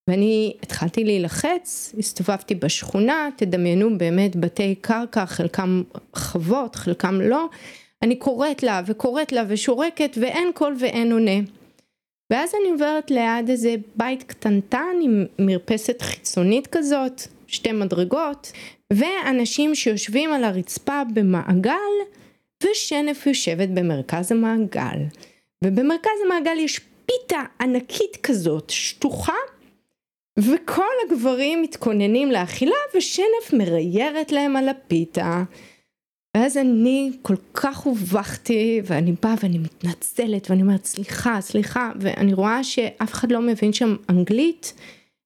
[0.09, 5.83] ואני התחלתי להילחץ, הסתובבתי בשכונה, תדמיינו באמת בתי קרקע, חלקם
[6.15, 7.47] חוות, חלקם לא.
[8.03, 11.41] אני קוראת לה וקוראת לה ושורקת ואין קול ואין עונה.
[12.33, 18.53] ואז אני עוברת ליד איזה בית קטנטן עם מרפסת חיצונית כזאת, שתי מדרגות,
[18.93, 21.73] ואנשים שיושבים על הרצפה במעגל,
[22.65, 24.99] ושנף יושבת במרכז המעגל.
[25.65, 29.33] ובמרכז המעגל יש פיתה ענקית כזאת, שטוחה,
[30.39, 35.43] וכל הגברים מתכוננים לאכילה ושנף מריירת להם על הפיתה.
[36.37, 41.93] ואז אני כל כך הובכתי ואני באה ואני מתנצלת ואני אומרת סליחה סליחה.
[42.01, 44.75] ואני רואה שאף אחד לא מבין שם אנגלית.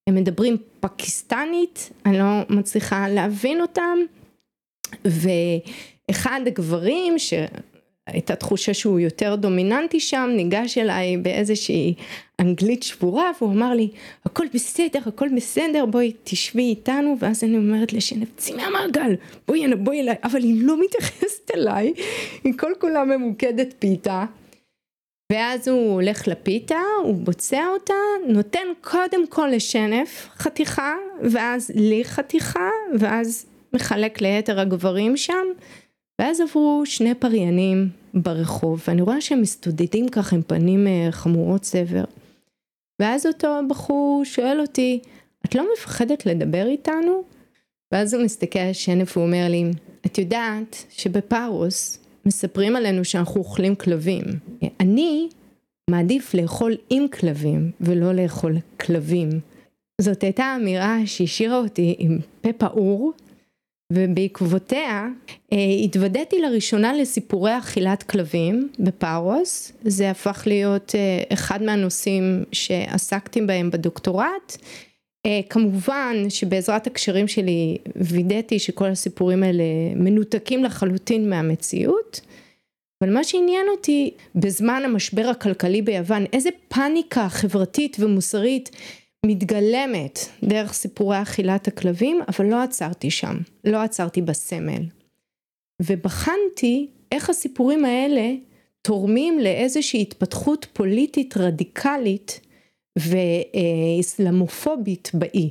[0.08, 3.98] הם מדברים פקיסטנית אני לא מצליחה להבין אותם.
[5.04, 7.34] ואחד הגברים ש...
[8.06, 11.94] הייתה תחושה שהוא יותר דומיננטי שם, ניגש אליי באיזושהי
[12.40, 13.88] אנגלית שבורה והוא אמר לי
[14.24, 17.16] הכל בסדר הכל בסדר בואי תשבי איתנו.
[17.18, 19.14] ואז אני אומרת לשנב צאי מהמעגל
[19.48, 20.16] בואי הנה בואי אליי.
[20.24, 21.92] אבל היא לא מתייחסת אליי
[22.44, 24.24] היא כל כולה ממוקדת פיתה.
[25.32, 27.94] ואז הוא הולך לפיתה, הוא בוצע אותה,
[28.28, 35.46] נותן קודם כל לשנף חתיכה, ואז לי חתיכה, ואז מחלק ליתר הגברים שם,
[36.22, 42.04] ואז עברו שני פריינים ברחוב, ואני רואה שהם מסתודדים ככה עם פנים אה, חמורות סבר.
[43.00, 45.00] ואז אותו בחור שואל אותי,
[45.46, 47.22] את לא מפחדת לדבר איתנו?
[47.92, 49.64] ואז הוא מסתכל על שנף ואומר לי,
[50.06, 54.22] את יודעת שבפארוס מספרים עלינו שאנחנו אוכלים כלבים.
[54.80, 55.28] אני
[55.90, 59.30] מעדיף לאכול עם כלבים ולא לאכול כלבים.
[60.00, 63.12] זאת הייתה אמירה שהשאירה אותי עם פה פעור
[63.94, 65.08] ובעקבותיה
[65.52, 73.70] אה, התוודעתי לראשונה לסיפורי אכילת כלבים בפארוס, זה הפך להיות אה, אחד מהנושאים שעסקתי בהם
[73.70, 74.56] בדוקטורט.
[75.26, 79.64] אה, כמובן שבעזרת הקשרים שלי וידאתי שכל הסיפורים האלה
[79.96, 82.20] מנותקים לחלוטין מהמציאות.
[83.02, 88.70] אבל מה שעניין אותי בזמן המשבר הכלכלי ביוון, איזה פאניקה חברתית ומוסרית
[89.26, 94.82] מתגלמת דרך סיפורי אכילת הכלבים, אבל לא עצרתי שם, לא עצרתי בסמל.
[95.82, 98.34] ובחנתי איך הסיפורים האלה
[98.82, 102.40] תורמים לאיזושהי התפתחות פוליטית רדיקלית
[102.98, 105.50] ואסלאמופובית באי,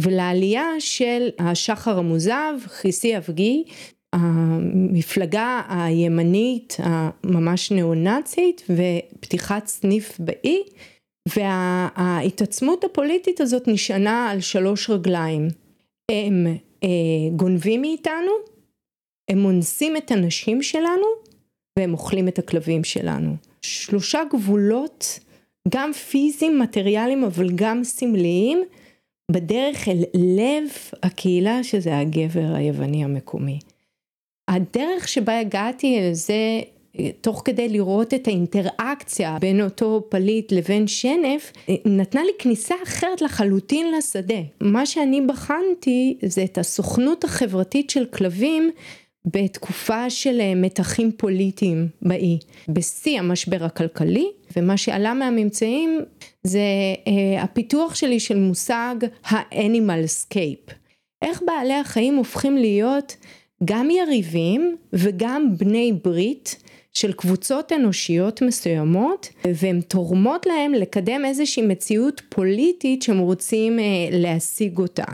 [0.00, 3.64] ולעלייה של השחר המוזב, חיסי אבגי,
[4.12, 10.62] המפלגה הימנית הממש ניאו-נאצית ופתיחת סניף באי
[11.28, 15.48] וההתעצמות הפוליטית הזאת נשענה על שלוש רגליים.
[16.10, 16.46] הם
[16.84, 16.88] אה,
[17.36, 18.32] גונבים מאיתנו,
[19.30, 21.06] הם אונסים את הנשים שלנו
[21.78, 23.36] והם אוכלים את הכלבים שלנו.
[23.62, 25.18] שלושה גבולות,
[25.68, 28.62] גם פיזיים, מטריאליים, אבל גם סמליים,
[29.32, 30.70] בדרך אל לב
[31.02, 33.58] הקהילה שזה הגבר היווני המקומי.
[34.50, 36.60] הדרך שבה הגעתי אל זה
[37.20, 41.52] תוך כדי לראות את האינטראקציה בין אותו פליט לבין שנף,
[41.84, 44.40] נתנה לי כניסה אחרת לחלוטין לשדה.
[44.60, 48.70] מה שאני בחנתי זה את הסוכנות החברתית של כלבים
[49.24, 52.38] בתקופה של אה, מתחים פוליטיים באי.
[52.68, 54.26] בשיא המשבר הכלכלי,
[54.56, 56.00] ומה שעלה מהממצאים
[56.44, 56.60] זה
[57.06, 60.72] אה, הפיתוח שלי של מושג ה-animal scape.
[61.22, 63.16] איך בעלי החיים הופכים להיות
[63.64, 72.22] גם יריבים וגם בני ברית של קבוצות אנושיות מסוימות והן תורמות להם לקדם איזושהי מציאות
[72.28, 75.04] פוליטית שהם רוצים אה, להשיג אותה.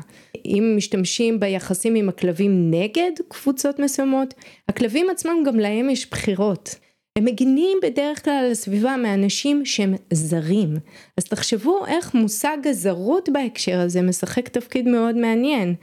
[0.46, 4.34] אם משתמשים ביחסים עם הכלבים נגד קבוצות מסוימות,
[4.68, 6.74] הכלבים עצמם גם להם יש בחירות.
[7.18, 10.74] הם מגינים בדרך כלל על הסביבה מאנשים שהם זרים.
[11.16, 15.74] אז תחשבו איך מושג הזרות בהקשר הזה משחק תפקיד מאוד מעניין.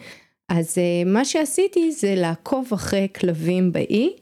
[0.50, 4.14] אז אה, מה שעשיתי זה לעקוב אחרי כלבים באי,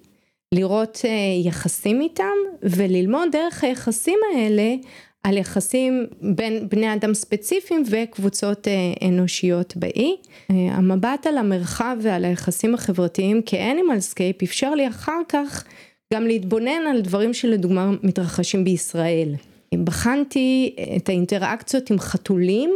[0.54, 1.10] לראות אה,
[1.48, 4.76] יחסים איתם וללמוד דרך היחסים האלה
[5.24, 10.16] על יחסים בין בני אדם ספציפיים וקבוצות אה, אנושיות באי.
[10.50, 15.64] המבט על המרחב ועל היחסים החברתיים כאנימלסקייפ אפשר לי אחר כך
[16.14, 19.36] גם להתבונן על דברים שלדוגמה מתרחשים בישראל.
[19.84, 22.74] בחנתי את האינטראקציות עם חתולים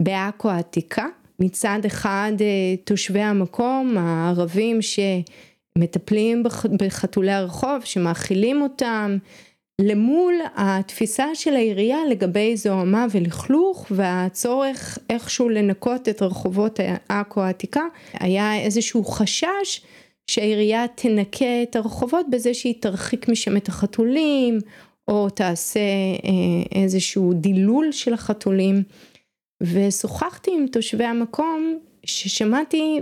[0.00, 1.06] בעכו העתיקה.
[1.40, 4.82] מצד אחד אה, תושבי המקום הערבים
[5.78, 6.42] שמטפלים
[6.78, 9.18] בחתולי הרחוב, שמאכילים אותם,
[9.80, 18.58] למול התפיסה של העירייה לגבי זוהמה ולכלוך והצורך איכשהו לנקות את רחובות עכו העתיקה, היה
[18.58, 19.80] איזשהו חשש
[20.30, 24.58] שהעירייה תנקה את הרחובות בזה שהיא תרחיק משם את החתולים
[25.08, 28.82] או תעשה אה, איזשהו דילול של החתולים.
[29.62, 33.00] ושוחחתי עם תושבי המקום ששמעתי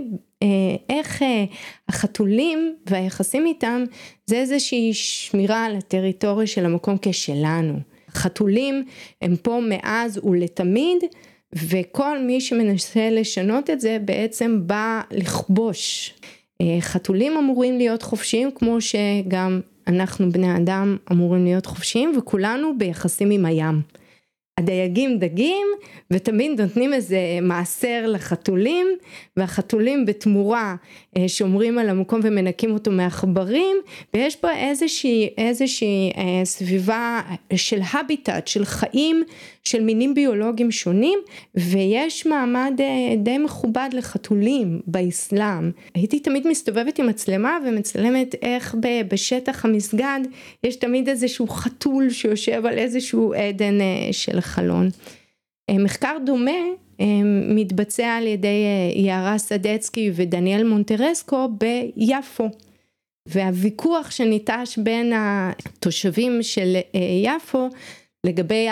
[0.89, 1.45] איך אה,
[1.89, 3.83] החתולים והיחסים איתם
[4.25, 7.79] זה איזושהי שמירה על הטריטוריה של המקום כשלנו.
[8.11, 8.85] חתולים
[9.21, 11.03] הם פה מאז ולתמיד
[11.55, 16.13] וכל מי שמנסה לשנות את זה בעצם בא לכבוש
[16.61, 23.31] אה, חתולים אמורים להיות חופשיים כמו שגם אנחנו בני אדם אמורים להיות חופשיים וכולנו ביחסים
[23.31, 23.81] עם הים.
[24.59, 25.67] הדייגים דגים
[26.11, 28.87] ותמיד נותנים איזה מעשר לחתולים
[29.37, 30.75] והחתולים בתמורה
[31.17, 33.77] אה, שומרים על המקום ומנקים אותו מעכברים
[34.13, 37.21] ויש פה איזושהי, איזושהי אה, סביבה
[37.55, 39.23] של הביטט של חיים
[39.63, 41.19] של מינים ביולוגיים שונים
[41.55, 45.71] ויש מעמד אה, די מכובד לחתולים באסלאם.
[45.95, 48.75] הייתי תמיד מסתובבת עם מצלמה ומצלמת איך
[49.07, 50.19] בשטח המסגד
[50.63, 53.77] יש תמיד איזשהו חתול שיושב על איזשהו עדן
[54.11, 54.89] של חלון.
[55.71, 56.51] מחקר דומה
[57.49, 62.49] מתבצע על ידי יערה סדצקי ודניאל מונטרסקו ביפו.
[63.25, 66.77] והוויכוח שניטש בין התושבים של
[67.23, 67.69] יפו
[68.25, 68.67] לגבי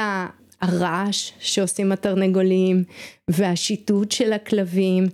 [0.62, 2.84] הרעש שעושים התרנגולים
[3.28, 5.08] והשיטוט של הכלבים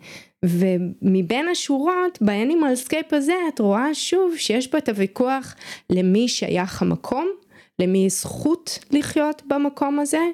[0.45, 5.55] ומבין השורות ב animalscape הזה את רואה שוב שיש פה את הוויכוח
[5.89, 7.27] למי שייך המקום,
[7.79, 10.27] למי זכות לחיות במקום הזה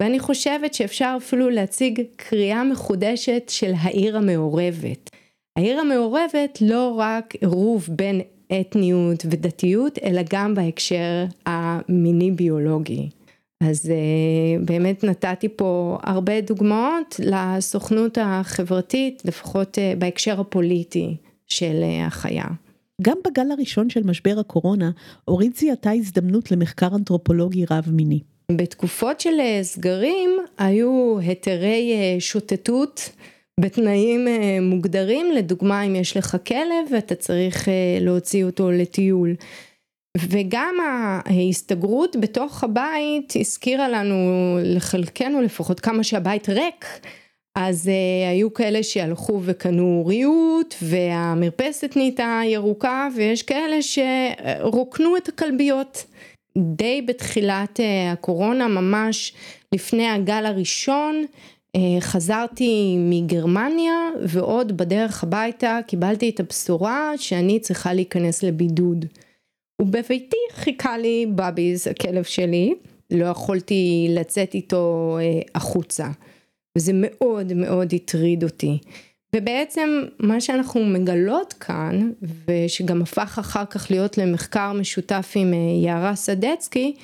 [0.00, 5.10] ואני חושבת שאפשר אפילו להציג קריאה מחודשת של העיר המעורבת.
[5.56, 8.20] העיר המעורבת לא רק עירוב בין
[8.60, 13.08] אתניות ודתיות אלא גם בהקשר המיני ביולוגי.
[13.60, 22.06] אז uh, באמת נתתי פה הרבה דוגמאות לסוכנות החברתית, לפחות uh, בהקשר הפוליטי של uh,
[22.06, 22.44] החיה.
[23.02, 24.90] גם בגל הראשון של משבר הקורונה,
[25.28, 28.20] אורית זיהתה הזדמנות למחקר אנתרופולוגי רב מיני.
[28.52, 33.10] בתקופות של סגרים היו היתרי שוטטות
[33.60, 34.28] בתנאים
[34.62, 37.68] מוגדרים, לדוגמה אם יש לך כלב ואתה צריך
[38.00, 39.34] להוציא אותו לטיול.
[40.18, 40.74] וגם
[41.24, 46.86] ההסתגרות בתוך הבית הזכירה לנו לחלקנו לפחות כמה שהבית ריק
[47.54, 56.04] אז uh, היו כאלה שהלכו וקנו ריהוט והמרפסת נהייתה ירוקה ויש כאלה שרוקנו את הכלביות.
[56.58, 59.32] די בתחילת uh, הקורונה ממש
[59.74, 61.24] לפני הגל הראשון
[61.76, 69.06] uh, חזרתי מגרמניה ועוד בדרך הביתה קיבלתי את הבשורה שאני צריכה להיכנס לבידוד.
[69.80, 72.74] ובביתי חיכה לי בביז הכלב שלי,
[73.10, 76.08] לא יכולתי לצאת איתו אה, החוצה
[76.76, 78.78] וזה מאוד מאוד הטריד אותי.
[79.36, 82.10] ובעצם מה שאנחנו מגלות כאן
[82.48, 86.94] ושגם הפך אחר כך להיות למחקר משותף עם אה, יערה סדצקי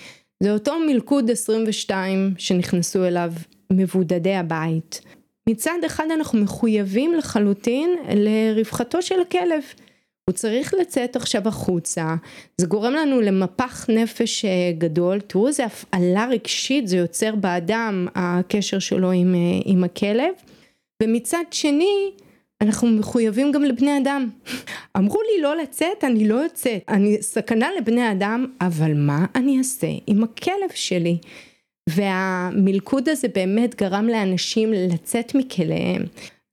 [0.43, 3.33] זה אותו מלכוד 22 שנכנסו אליו
[3.73, 5.01] מבודדי הבית.
[5.49, 9.63] מצד אחד אנחנו מחויבים לחלוטין לרווחתו של הכלב
[10.31, 12.15] הוא צריך לצאת עכשיו החוצה,
[12.59, 18.79] זה גורם לנו למפח נפש אה, גדול, תראו איזה הפעלה רגשית זה יוצר באדם הקשר
[18.79, 20.35] שלו עם, אה, עם הכלב,
[21.03, 22.11] ומצד שני
[22.61, 24.29] אנחנו מחויבים גם לבני אדם.
[24.97, 29.89] אמרו לי לא לצאת, אני לא יוצאת, אני סכנה לבני אדם, אבל מה אני אעשה
[30.07, 31.19] עם הכלב שלי?
[31.89, 36.03] והמלכוד הזה באמת גרם לאנשים לצאת מכליהם.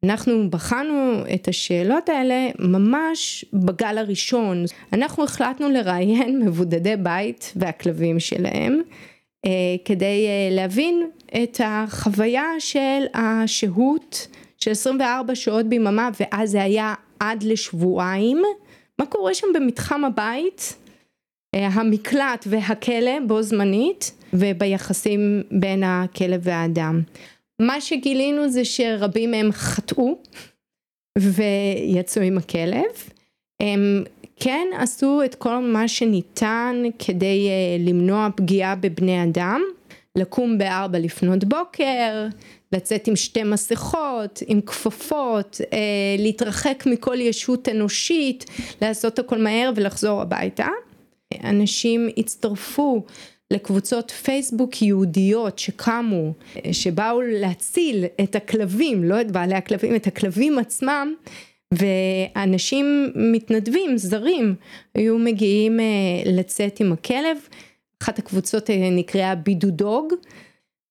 [0.04, 4.66] אנחנו בחנו את השאלות האלה ממש בגל הראשון.
[4.94, 8.82] אנחנו החלטנו לראיין מבודדי בית והכלבים שלהם
[9.46, 9.52] אה,
[9.86, 11.10] כדי אה, להבין
[11.44, 14.28] את החוויה של השהות
[14.58, 18.42] של 24 שעות ביממה ואז זה היה עד לשבועיים.
[19.00, 20.76] מה קורה שם במתחם הבית,
[21.56, 27.02] אה, המקלט והכלא בו זמנית וביחסים בין הכלב והאדם.
[27.62, 30.18] מה שגילינו זה שרבים מהם חטאו
[31.20, 33.10] ויצאו עם הכלב.
[33.62, 34.04] הם
[34.36, 39.62] כן עשו את כל מה שניתן כדי אה, למנוע פגיעה בבני אדם,
[40.18, 42.28] לקום בארבע לפנות בוקר,
[42.72, 45.78] לצאת עם שתי מסכות, עם כפפות, אה,
[46.18, 48.46] להתרחק מכל ישות אנושית,
[48.82, 50.68] לעשות הכל מהר ולחזור הביתה.
[51.44, 53.04] אנשים הצטרפו
[53.54, 56.34] לקבוצות פייסבוק יהודיות שקמו,
[56.72, 61.14] שבאו להציל את הכלבים, לא את בעלי הכלבים, את הכלבים עצמם,
[61.72, 64.56] ואנשים מתנדבים, זרים,
[64.96, 65.86] היו מגיעים אה,
[66.26, 67.38] לצאת עם הכלב,
[68.04, 70.14] אחת הקבוצות אה, נקראה בידודוג,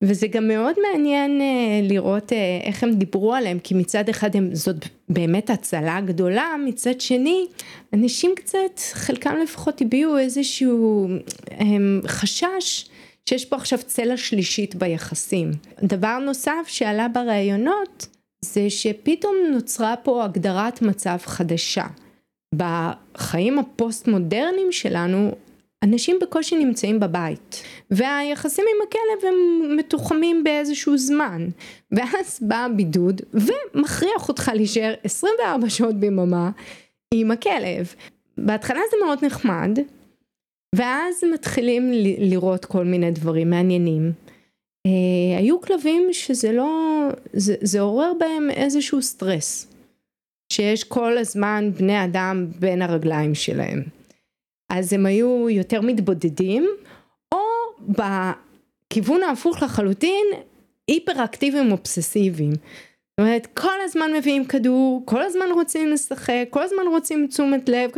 [0.02, 4.54] וזה גם מאוד מעניין אה, לראות אה, איך הם דיברו עליהם, כי מצד אחד הם,
[4.54, 4.76] זאת
[5.08, 7.46] באמת הצלה גדולה, מצד שני,
[7.92, 11.08] אנשים קצת, חלקם לפחות הביעו איזשהו
[11.50, 12.88] הם, חשש
[13.28, 15.50] שיש פה עכשיו צלע שלישית ביחסים.
[15.82, 18.06] דבר נוסף שעלה בראיונות,
[18.44, 21.86] זה שפתאום נוצרה פה הגדרת מצב חדשה.
[22.54, 25.32] בחיים הפוסט מודרניים שלנו
[25.82, 31.48] אנשים בקושי נמצאים בבית והיחסים עם הכלב הם מתוחמים באיזשהו זמן
[31.92, 36.50] ואז בא הבידוד ומכריח אותך להישאר 24 שעות ביממה
[37.14, 37.94] עם הכלב.
[38.38, 39.78] בהתחלה זה מאוד נחמד
[40.74, 44.12] ואז מתחילים לראות כל מיני דברים מעניינים.
[44.86, 49.66] אה, היו כלבים שזה לא, זה, זה עורר בהם איזשהו סטרס
[50.52, 53.82] שיש כל הזמן בני אדם בין הרגליים שלהם.
[54.72, 56.68] אז הם היו יותר מתבודדים,
[57.34, 57.38] או
[57.88, 60.26] בכיוון ההפוך לחלוטין,
[60.88, 61.70] היפר אקטיביים
[63.12, 67.90] זאת אומרת, כל הזמן מביאים כדור, כל הזמן רוצים לשחק, כל הזמן רוצים תשומת לב.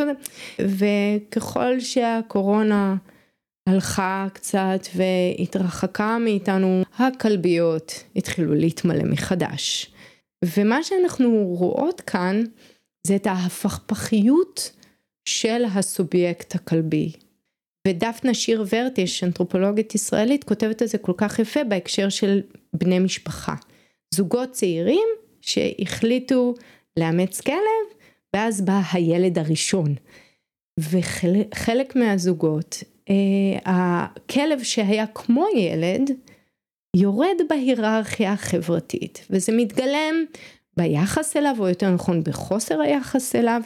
[0.59, 2.97] וככל שהקורונה
[3.69, 9.93] הלכה קצת והתרחקה מאיתנו, הכלביות התחילו להתמלא מחדש.
[10.45, 12.45] ומה שאנחנו רואות כאן
[13.07, 14.73] זה את ההפכפכיות
[15.25, 17.13] של הסובייקט הכלבי.
[17.89, 22.41] ודפנה שיר ורטיש, אנתרופולוגית ישראלית, כותבת את זה כל כך יפה בהקשר של
[22.73, 23.55] בני משפחה.
[24.15, 25.09] זוגות צעירים
[25.41, 26.55] שהחליטו
[26.99, 27.99] לאמץ כלב,
[28.37, 29.95] ואז בא הילד הראשון.
[30.81, 36.11] וחלק מהזוגות, אה, הכלב שהיה כמו ילד,
[36.97, 40.15] יורד בהיררכיה החברתית, וזה מתגלם
[40.77, 43.61] ביחס אליו, או יותר נכון בחוסר היחס אליו,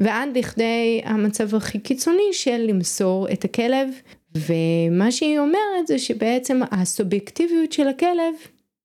[0.00, 3.88] ועד לכדי המצב הכי קיצוני של למסור את הכלב
[4.36, 8.34] ומה שהיא אומרת זה שבעצם הסובייקטיביות של הכלב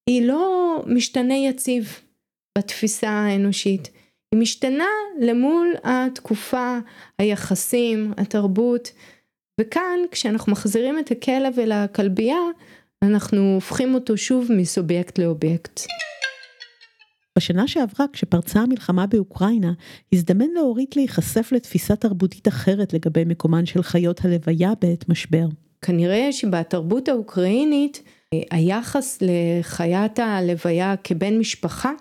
[0.09, 1.99] היא לא משתנה יציב
[2.57, 3.89] בתפיסה האנושית,
[4.31, 4.87] היא משתנה
[5.19, 6.77] למול התקופה,
[7.19, 8.91] היחסים, התרבות
[9.61, 12.39] וכאן כשאנחנו מחזירים את הכלב אל הכלבייה
[13.03, 15.81] אנחנו הופכים אותו שוב מסובייקט לאובייקט.
[17.39, 19.73] בשנה שעברה, כשפרצה המלחמה באוקראינה,
[20.13, 25.45] הזדמן לאורית להיחשף לתפיסה תרבותית אחרת לגבי מקומן של חיות הלוויה בעת משבר.
[25.81, 28.03] כנראה שבתרבות האוקראינית,
[28.51, 31.91] היחס לחיית הלוויה כבן משפחה,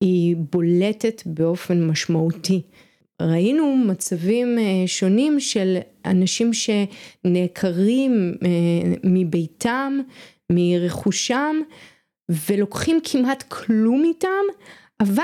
[0.00, 2.62] היא בולטת באופן משמעותי.
[3.22, 8.48] ראינו מצבים אה, שונים של אנשים שנעקרים אה,
[9.04, 9.98] מביתם,
[10.52, 11.56] מרכושם,
[12.30, 14.44] ולוקחים כמעט כלום איתם,
[15.00, 15.22] אבל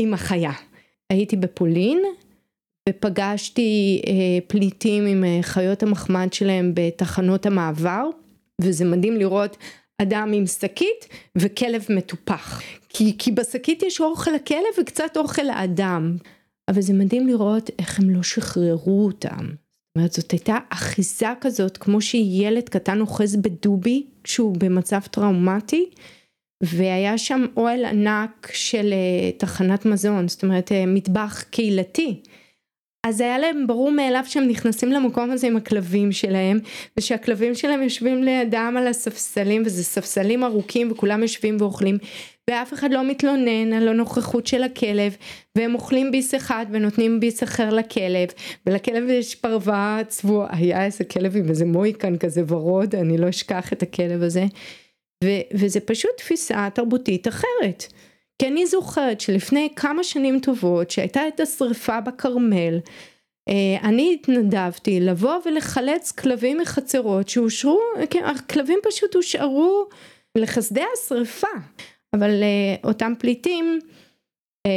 [0.00, 0.52] עם החיה.
[1.10, 2.02] הייתי בפולין
[2.88, 4.12] ופגשתי אה,
[4.46, 8.08] פליטים עם אה, חיות המחמד שלהם בתחנות המעבר,
[8.60, 9.56] וזה מדהים לראות
[10.02, 12.62] אדם עם שקית וכלב מטופח.
[12.88, 16.16] כי, כי בשקית יש אוכל לכלב וקצת אוכל לאדם.
[16.68, 19.46] אבל זה מדהים לראות איך הם לא שחררו אותם.
[19.98, 25.90] אומרת, זאת הייתה אחיזה כזאת, כמו שילד קטן אוחז בדובי כשהוא במצב טראומטי,
[26.62, 32.20] והיה שם אוהל ענק של אה, תחנת מזון, זאת אומרת אה, מטבח קהילתי.
[33.08, 36.58] אז היה להם ברור מאליו שהם נכנסים למקום הזה עם הכלבים שלהם
[36.96, 41.98] ושהכלבים שלהם יושבים לידם על הספסלים וזה ספסלים ארוכים וכולם יושבים ואוכלים
[42.50, 45.16] ואף אחד לא מתלונן על הנוכחות של הכלב
[45.56, 48.28] והם אוכלים ביס אחד ונותנים ביס אחר לכלב
[48.66, 50.48] ולכלב יש פרווה צבועה.
[50.56, 54.44] היה איזה כלב עם איזה מויקן כזה ורוד אני לא אשכח את הכלב הזה.
[55.24, 57.92] ו, וזה פשוט תפיסה תרבותית אחרת
[58.38, 62.78] כי אני זוכרת שלפני כמה שנים טובות שהייתה את השריפה בכרמל
[63.48, 67.80] אה, אני התנדבתי לבוא ולחלץ כלבים מחצרות שאושרו,
[68.10, 69.84] כן, הכלבים פשוט הושארו
[70.34, 71.48] לחסדי השריפה.
[72.14, 73.78] אבל אה, אותם פליטים
[74.66, 74.70] אה,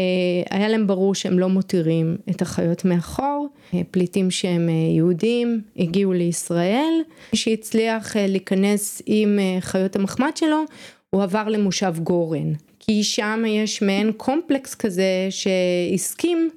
[0.49, 3.47] היה להם ברור שהם לא מותירים את החיות מאחור,
[3.91, 6.93] פליטים שהם יהודים הגיעו לישראל,
[7.33, 10.63] מי שהצליח להיכנס עם חיות המחמד שלו
[11.09, 12.53] הוא עבר למושב גורן,
[12.87, 16.49] כי שם יש מעין קומפלקס כזה שהסכים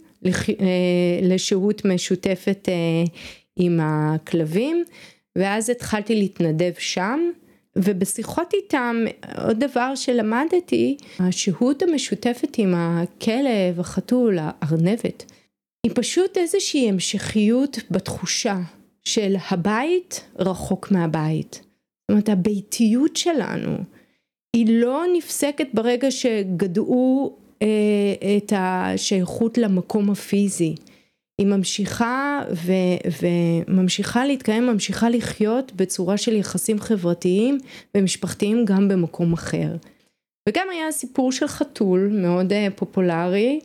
[1.22, 2.68] לשהות משותפת
[3.56, 4.84] עם הכלבים
[5.36, 7.20] ואז התחלתי להתנדב שם
[7.76, 9.04] ובשיחות איתם
[9.44, 15.32] עוד דבר שלמדתי השהות המשותפת עם הכלב החתול הארנבת
[15.84, 18.56] היא פשוט איזושהי המשכיות בתחושה
[19.04, 21.52] של הבית רחוק מהבית.
[21.54, 23.76] זאת אומרת הביתיות שלנו
[24.54, 27.66] היא לא נפסקת ברגע שגדעו אה,
[28.36, 30.74] את השייכות למקום הפיזי.
[31.38, 32.72] היא ממשיכה ו,
[33.22, 37.58] וממשיכה להתקיים, ממשיכה לחיות בצורה של יחסים חברתיים
[37.96, 39.76] ומשפחתיים גם במקום אחר.
[40.48, 43.60] וגם היה סיפור של חתול מאוד אה, פופולרי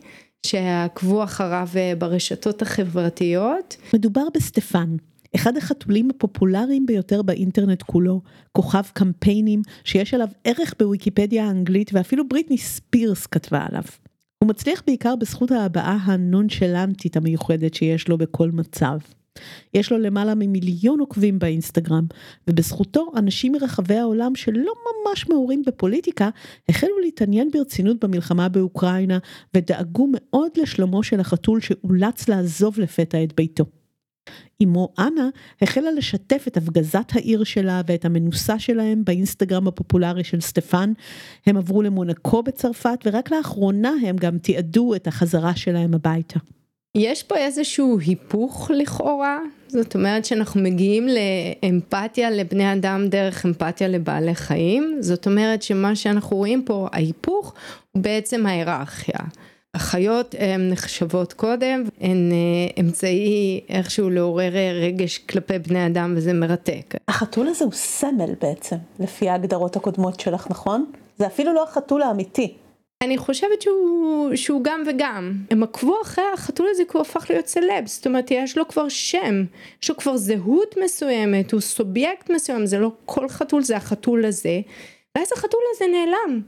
[0.46, 3.76] שעקבו אחריו אה, ברשתות החברתיות.
[3.94, 4.96] מדובר בסטפן,
[5.34, 8.20] אחד החתולים הפופולריים ביותר באינטרנט כולו,
[8.52, 13.82] כוכב קמפיינים שיש עליו ערך בוויקיפדיה האנגלית ואפילו בריטני ספירס כתבה עליו.
[14.38, 18.98] הוא מצליח בעיקר בזכות ההבעה הנונשלנטית המיוחדת שיש לו בכל מצב.
[19.74, 22.06] יש לו למעלה ממיליון עוקבים באינסטגרם,
[22.48, 26.30] ובזכותו אנשים מרחבי העולם שלא ממש מעורים בפוליטיקה,
[26.68, 29.18] החלו להתעניין ברצינות במלחמה באוקראינה,
[29.56, 33.64] ודאגו מאוד לשלומו של החתול שאולץ לעזוב לפתע את ביתו.
[34.62, 35.28] אמו אנה
[35.62, 40.92] החלה לשתף את הפגזת העיר שלה ואת המנוסה שלהם באינסטגרם הפופולרי של סטפן.
[41.46, 46.38] הם עברו למונקו בצרפת ורק לאחרונה הם גם תיעדו את החזרה שלהם הביתה.
[46.94, 54.34] יש פה איזשהו היפוך לכאורה, זאת אומרת שאנחנו מגיעים לאמפתיה לבני אדם דרך אמפתיה לבעלי
[54.34, 57.54] חיים, זאת אומרת שמה שאנחנו רואים פה, ההיפוך,
[57.92, 59.18] הוא בעצם ההיררכיה.
[59.74, 64.52] החיות הן נחשבות קודם, הן אה, אמצעי איכשהו לעורר
[64.82, 66.94] רגש כלפי בני אדם וזה מרתק.
[67.08, 70.84] החתול הזה הוא סמל בעצם, לפי ההגדרות הקודמות שלך, נכון?
[71.18, 72.54] זה אפילו לא החתול האמיתי.
[73.04, 75.32] אני חושבת שהוא, שהוא גם וגם.
[75.50, 78.88] הם עקבו אחרי החתול הזה כי הוא הפך להיות סלב, זאת אומרת יש לו כבר
[78.88, 79.44] שם,
[79.82, 84.60] יש לו כבר זהות מסוימת, הוא סובייקט מסוים, זה לא כל חתול, זה החתול הזה,
[85.16, 86.40] ואז החתול הזה נעלם.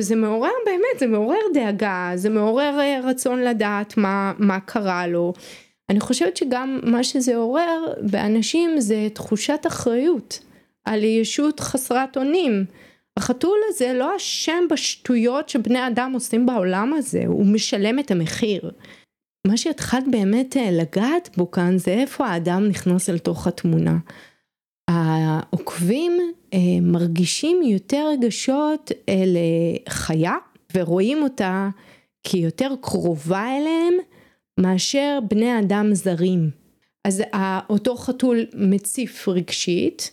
[0.00, 5.32] וזה מעורר באמת, זה מעורר דאגה, זה מעורר אה, רצון לדעת מה, מה קרה לו.
[5.90, 10.40] אני חושבת שגם מה שזה עורר באנשים זה תחושת אחריות
[10.84, 12.64] על ישות חסרת אונים.
[13.16, 18.70] החתול הזה לא אשם בשטויות שבני אדם עושים בעולם הזה, הוא משלם את המחיר.
[19.46, 23.96] מה שהתחלת באמת אה, לגעת בו כאן זה איפה האדם נכנס אל תוך התמונה.
[24.88, 26.12] העוקבים
[26.54, 29.36] אה, מרגישים יותר רגשות אל
[29.88, 30.34] חיה
[30.74, 31.68] ורואים אותה
[32.22, 33.94] כיותר קרובה אליהם
[34.60, 36.50] מאשר בני אדם זרים.
[37.04, 37.22] אז
[37.70, 40.10] אותו חתול מציף רגשית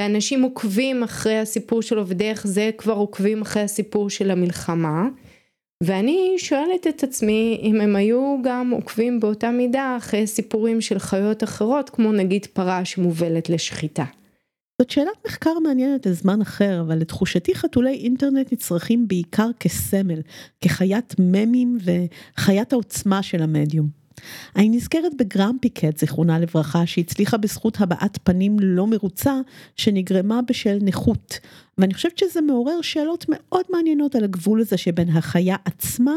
[0.00, 5.08] ואנשים עוקבים אחרי הסיפור שלו ודרך זה כבר עוקבים אחרי הסיפור של המלחמה
[5.82, 11.44] ואני שואלת את עצמי אם הם היו גם עוקבים באותה מידה אחרי סיפורים של חיות
[11.44, 14.04] אחרות כמו נגיד פרה שמובלת לשחיטה.
[14.80, 20.20] זאת שאלת מחקר מעניינת לזמן אחר, אבל לתחושתי חתולי אינטרנט נצרכים בעיקר כסמל,
[20.60, 24.03] כחיית ממים וחיית העוצמה של המדיום.
[24.56, 29.34] אני נזכרת בגרמפי קט, זיכרונה לברכה, שהצליחה בזכות הבעת פנים לא מרוצה,
[29.76, 31.38] שנגרמה בשל נכות.
[31.78, 36.14] ואני חושבת שזה מעורר שאלות מאוד מעניינות על הגבול הזה שבין החיה עצמה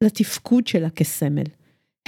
[0.00, 1.44] לתפקוד שלה כסמל.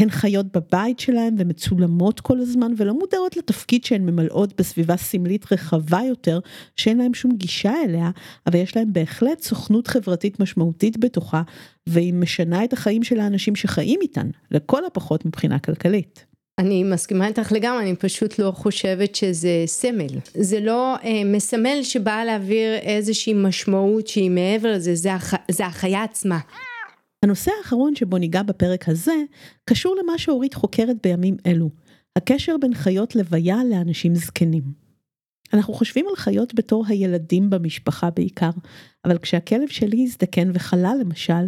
[0.01, 6.01] הן חיות בבית שלהן ומצולמות כל הזמן ולא מודעות לתפקיד שהן ממלאות בסביבה סמלית רחבה
[6.09, 6.39] יותר
[6.77, 8.11] שאין להן שום גישה אליה,
[8.47, 11.43] אבל יש להן בהחלט סוכנות חברתית משמעותית בתוכה
[11.87, 16.25] והיא משנה את החיים של האנשים שחיים איתן, לכל הפחות מבחינה כלכלית.
[16.59, 20.07] אני מסכימה איתך לגמרי, אני פשוט לא חושבת שזה סמל.
[20.35, 26.03] זה לא אה, מסמל שבא להעביר איזושהי משמעות שהיא מעבר לזה, זה, הח, זה החיה
[26.03, 26.39] עצמה.
[27.27, 29.15] הנושא האחרון שבו ניגע בפרק הזה,
[29.65, 31.71] קשור למה שאורית חוקרת בימים אלו,
[32.17, 34.63] הקשר בין חיות לוויה לאנשים זקנים.
[35.55, 38.51] אנחנו חושבים על חיות בתור הילדים במשפחה בעיקר,
[39.05, 41.47] אבל כשהכלב שלי הזדקן וחלה למשל,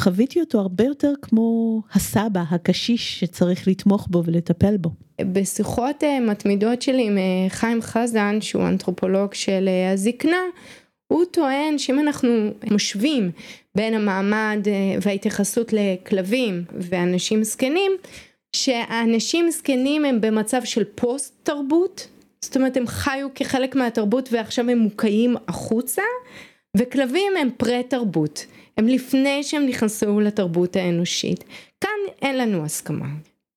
[0.00, 4.90] חוויתי אותו הרבה יותר כמו הסבא, הקשיש שצריך לתמוך בו ולטפל בו.
[5.20, 10.42] בשיחות אה, מתמידות שלי עם אה, חיים חזן, שהוא אנתרופולוג של אה, הזקנה,
[11.08, 13.30] הוא טוען שאם אנחנו משווים
[13.74, 17.92] בין המעמד אה, וההתייחסות לכלבים ואנשים זקנים,
[18.56, 22.08] שאנשים זקנים הם במצב של פוסט תרבות,
[22.40, 26.02] זאת אומרת הם חיו כחלק מהתרבות ועכשיו הם מוקעים החוצה,
[26.76, 28.46] וכלבים הם פרה תרבות,
[28.76, 31.44] הם לפני שהם נכנסו לתרבות האנושית.
[31.80, 31.90] כאן
[32.22, 33.06] אין לנו הסכמה.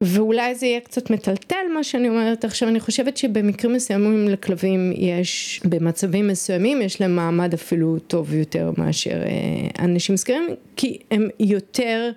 [0.03, 5.61] ואולי זה יהיה קצת מטלטל מה שאני אומרת עכשיו, אני חושבת שבמקרים מסוימים לכלבים יש,
[5.65, 10.43] במצבים מסוימים יש להם מעמד אפילו טוב יותר מאשר אה, אנשים זכרים,
[10.75, 12.11] כי הם יותר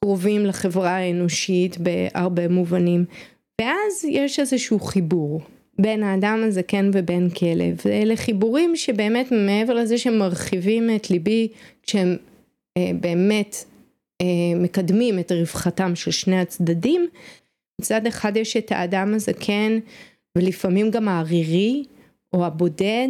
[0.00, 3.04] קרובים לחברה האנושית בהרבה מובנים,
[3.60, 5.40] ואז יש איזשהו חיבור.
[5.78, 11.48] בין האדם הזקן ובין כלב, ואלה חיבורים שבאמת מעבר לזה שהם מרחיבים את ליבי
[11.82, 12.16] כשהם
[12.76, 13.64] אה, באמת
[14.56, 17.08] מקדמים את רווחתם של שני הצדדים.
[17.80, 19.78] מצד אחד יש את האדם הזקן
[20.38, 21.84] ולפעמים גם הערירי
[22.32, 23.08] או הבודד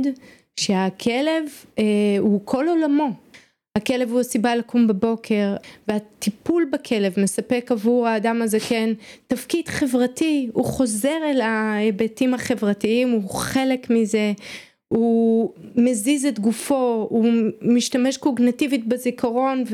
[0.61, 1.45] שהכלב
[1.79, 1.85] אה,
[2.19, 3.11] הוא כל עולמו.
[3.77, 5.57] הכלב הוא הסיבה לקום בבוקר
[5.89, 8.93] והטיפול בכלב מספק עבור האדם הזקן
[9.27, 14.33] תפקיד חברתי, הוא חוזר אל ההיבטים החברתיים, הוא חלק מזה,
[14.89, 17.27] הוא מזיז את גופו, הוא
[17.63, 19.65] משתמש קוגנטיבית בזיכרון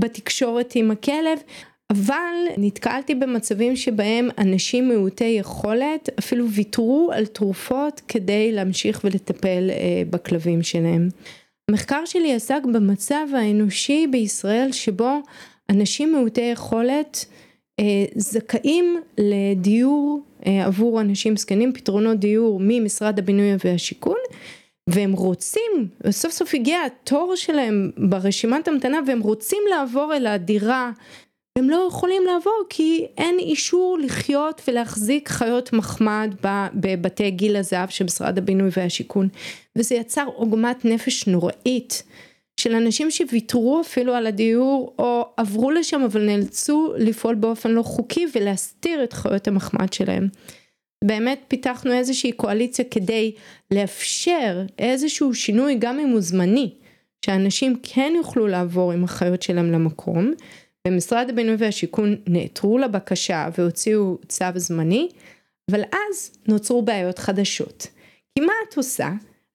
[0.00, 1.38] ובתקשורת עם הכלב,
[1.90, 10.02] אבל נתקלתי במצבים שבהם אנשים מעוטי יכולת אפילו ויתרו על תרופות כדי להמשיך ולטפל אה,
[10.10, 11.08] בכלבים שלהם.
[11.70, 15.18] המחקר שלי עסק במצב האנושי בישראל שבו
[15.70, 17.26] אנשים מעוטי יכולת
[17.80, 24.18] אה, זכאים לדיור אה, עבור אנשים זקנים, פתרונות דיור ממשרד הבינוי והשיכון,
[24.90, 30.90] והם רוצים, סוף סוף הגיע התור שלהם ברשימת המתנה והם רוצים לעבור אל הדירה,
[31.58, 36.34] הם לא יכולים לעבור כי אין אישור לחיות ולהחזיק חיות מחמד
[36.74, 39.28] בבתי גיל הזהב של משרד הבינוי והשיכון,
[39.76, 42.02] וזה יצר עוגמת נפש נוראית.
[42.60, 48.26] של אנשים שוויתרו אפילו על הדיור או עברו לשם אבל נאלצו לפעול באופן לא חוקי
[48.34, 50.28] ולהסתיר את חיות המחמד שלהם.
[51.06, 53.32] באמת פיתחנו איזושהי קואליציה כדי
[53.70, 56.74] לאפשר איזשהו שינוי גם אם הוא זמני,
[57.24, 60.32] שאנשים כן יוכלו לעבור עם החיות שלהם למקום.
[60.86, 65.08] במשרד הבינוי והשיכון נעתרו לבקשה והוציאו צו זמני,
[65.70, 67.86] אבל אז נוצרו בעיות חדשות.
[68.34, 69.10] כי מה את עושה?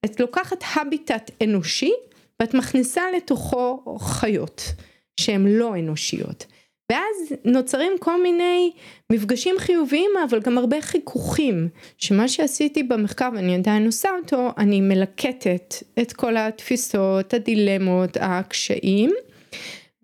[0.06, 1.92] את לוקחת הביטט אנושי
[2.40, 4.74] ואת מכניסה לתוכו חיות
[5.20, 6.46] שהן לא אנושיות.
[6.92, 8.72] ואז נוצרים כל מיני
[9.12, 15.76] מפגשים חיוביים אבל גם הרבה חיכוכים שמה שעשיתי במחקר ואני עדיין עושה אותו אני מלקטת
[16.02, 19.12] את כל התפיסות הדילמות הקשיים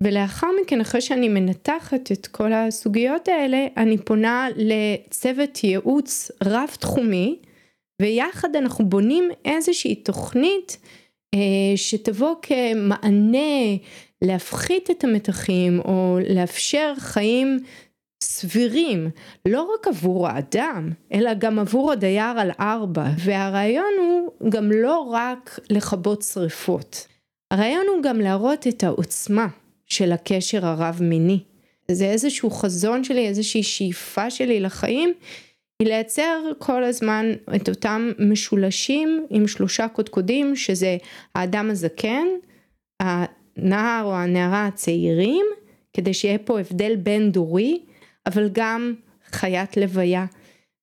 [0.00, 7.38] ולאחר מכן אחרי שאני מנתחת את כל הסוגיות האלה אני פונה לצוות ייעוץ רב תחומי
[8.02, 10.78] ויחד אנחנו בונים איזושהי תוכנית
[11.34, 13.76] אה, שתבוא כמענה
[14.22, 17.58] להפחית את המתחים או לאפשר חיים
[18.22, 19.10] סבירים,
[19.48, 25.58] לא רק עבור האדם, אלא גם עבור הדייר על ארבע, והרעיון הוא גם לא רק
[25.70, 27.06] לכבות שריפות,
[27.50, 29.46] הרעיון הוא גם להראות את העוצמה
[29.86, 31.40] של הקשר הרב מיני.
[31.90, 35.12] זה איזשהו חזון שלי, איזושהי שאיפה שלי לחיים,
[35.80, 40.96] היא לייצר כל הזמן את אותם משולשים עם שלושה קודקודים שזה
[41.34, 42.26] האדם הזקן,
[43.56, 45.46] הנער או הנערה הצעירים,
[45.92, 47.80] כדי שיהיה פה הבדל בין דורי,
[48.26, 48.94] אבל גם
[49.30, 50.26] חיית לוויה.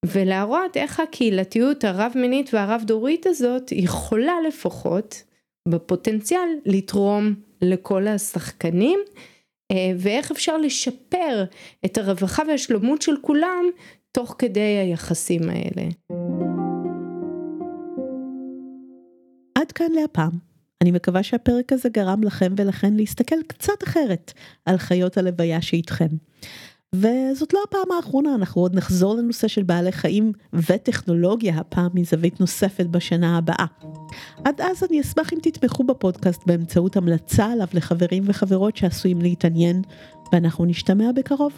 [0.05, 5.24] ולהראות איך הקהילתיות הרב מינית והרב דורית הזאת יכולה לפחות
[5.67, 8.99] בפוטנציאל לתרום לכל השחקנים
[9.71, 11.43] אה, ואיך אפשר לשפר
[11.86, 13.65] את הרווחה והשלמות של כולם
[14.11, 15.89] תוך כדי היחסים האלה.
[19.57, 20.53] עד כאן להפעם.
[20.84, 24.34] אני מקווה שהפרק הזה גרם לכם ולכן להסתכל קצת אחרת
[24.66, 26.08] על חיות הלוויה שאיתכם.
[26.94, 32.86] וזאת לא הפעם האחרונה, אנחנו עוד נחזור לנושא של בעלי חיים וטכנולוגיה הפעם מזווית נוספת
[32.86, 33.66] בשנה הבאה.
[34.46, 39.82] עד אז אני אשמח אם תתמכו בפודקאסט באמצעות המלצה עליו לחברים וחברות שעשויים להתעניין,
[40.34, 41.54] ואנחנו נשתמע בקרוב.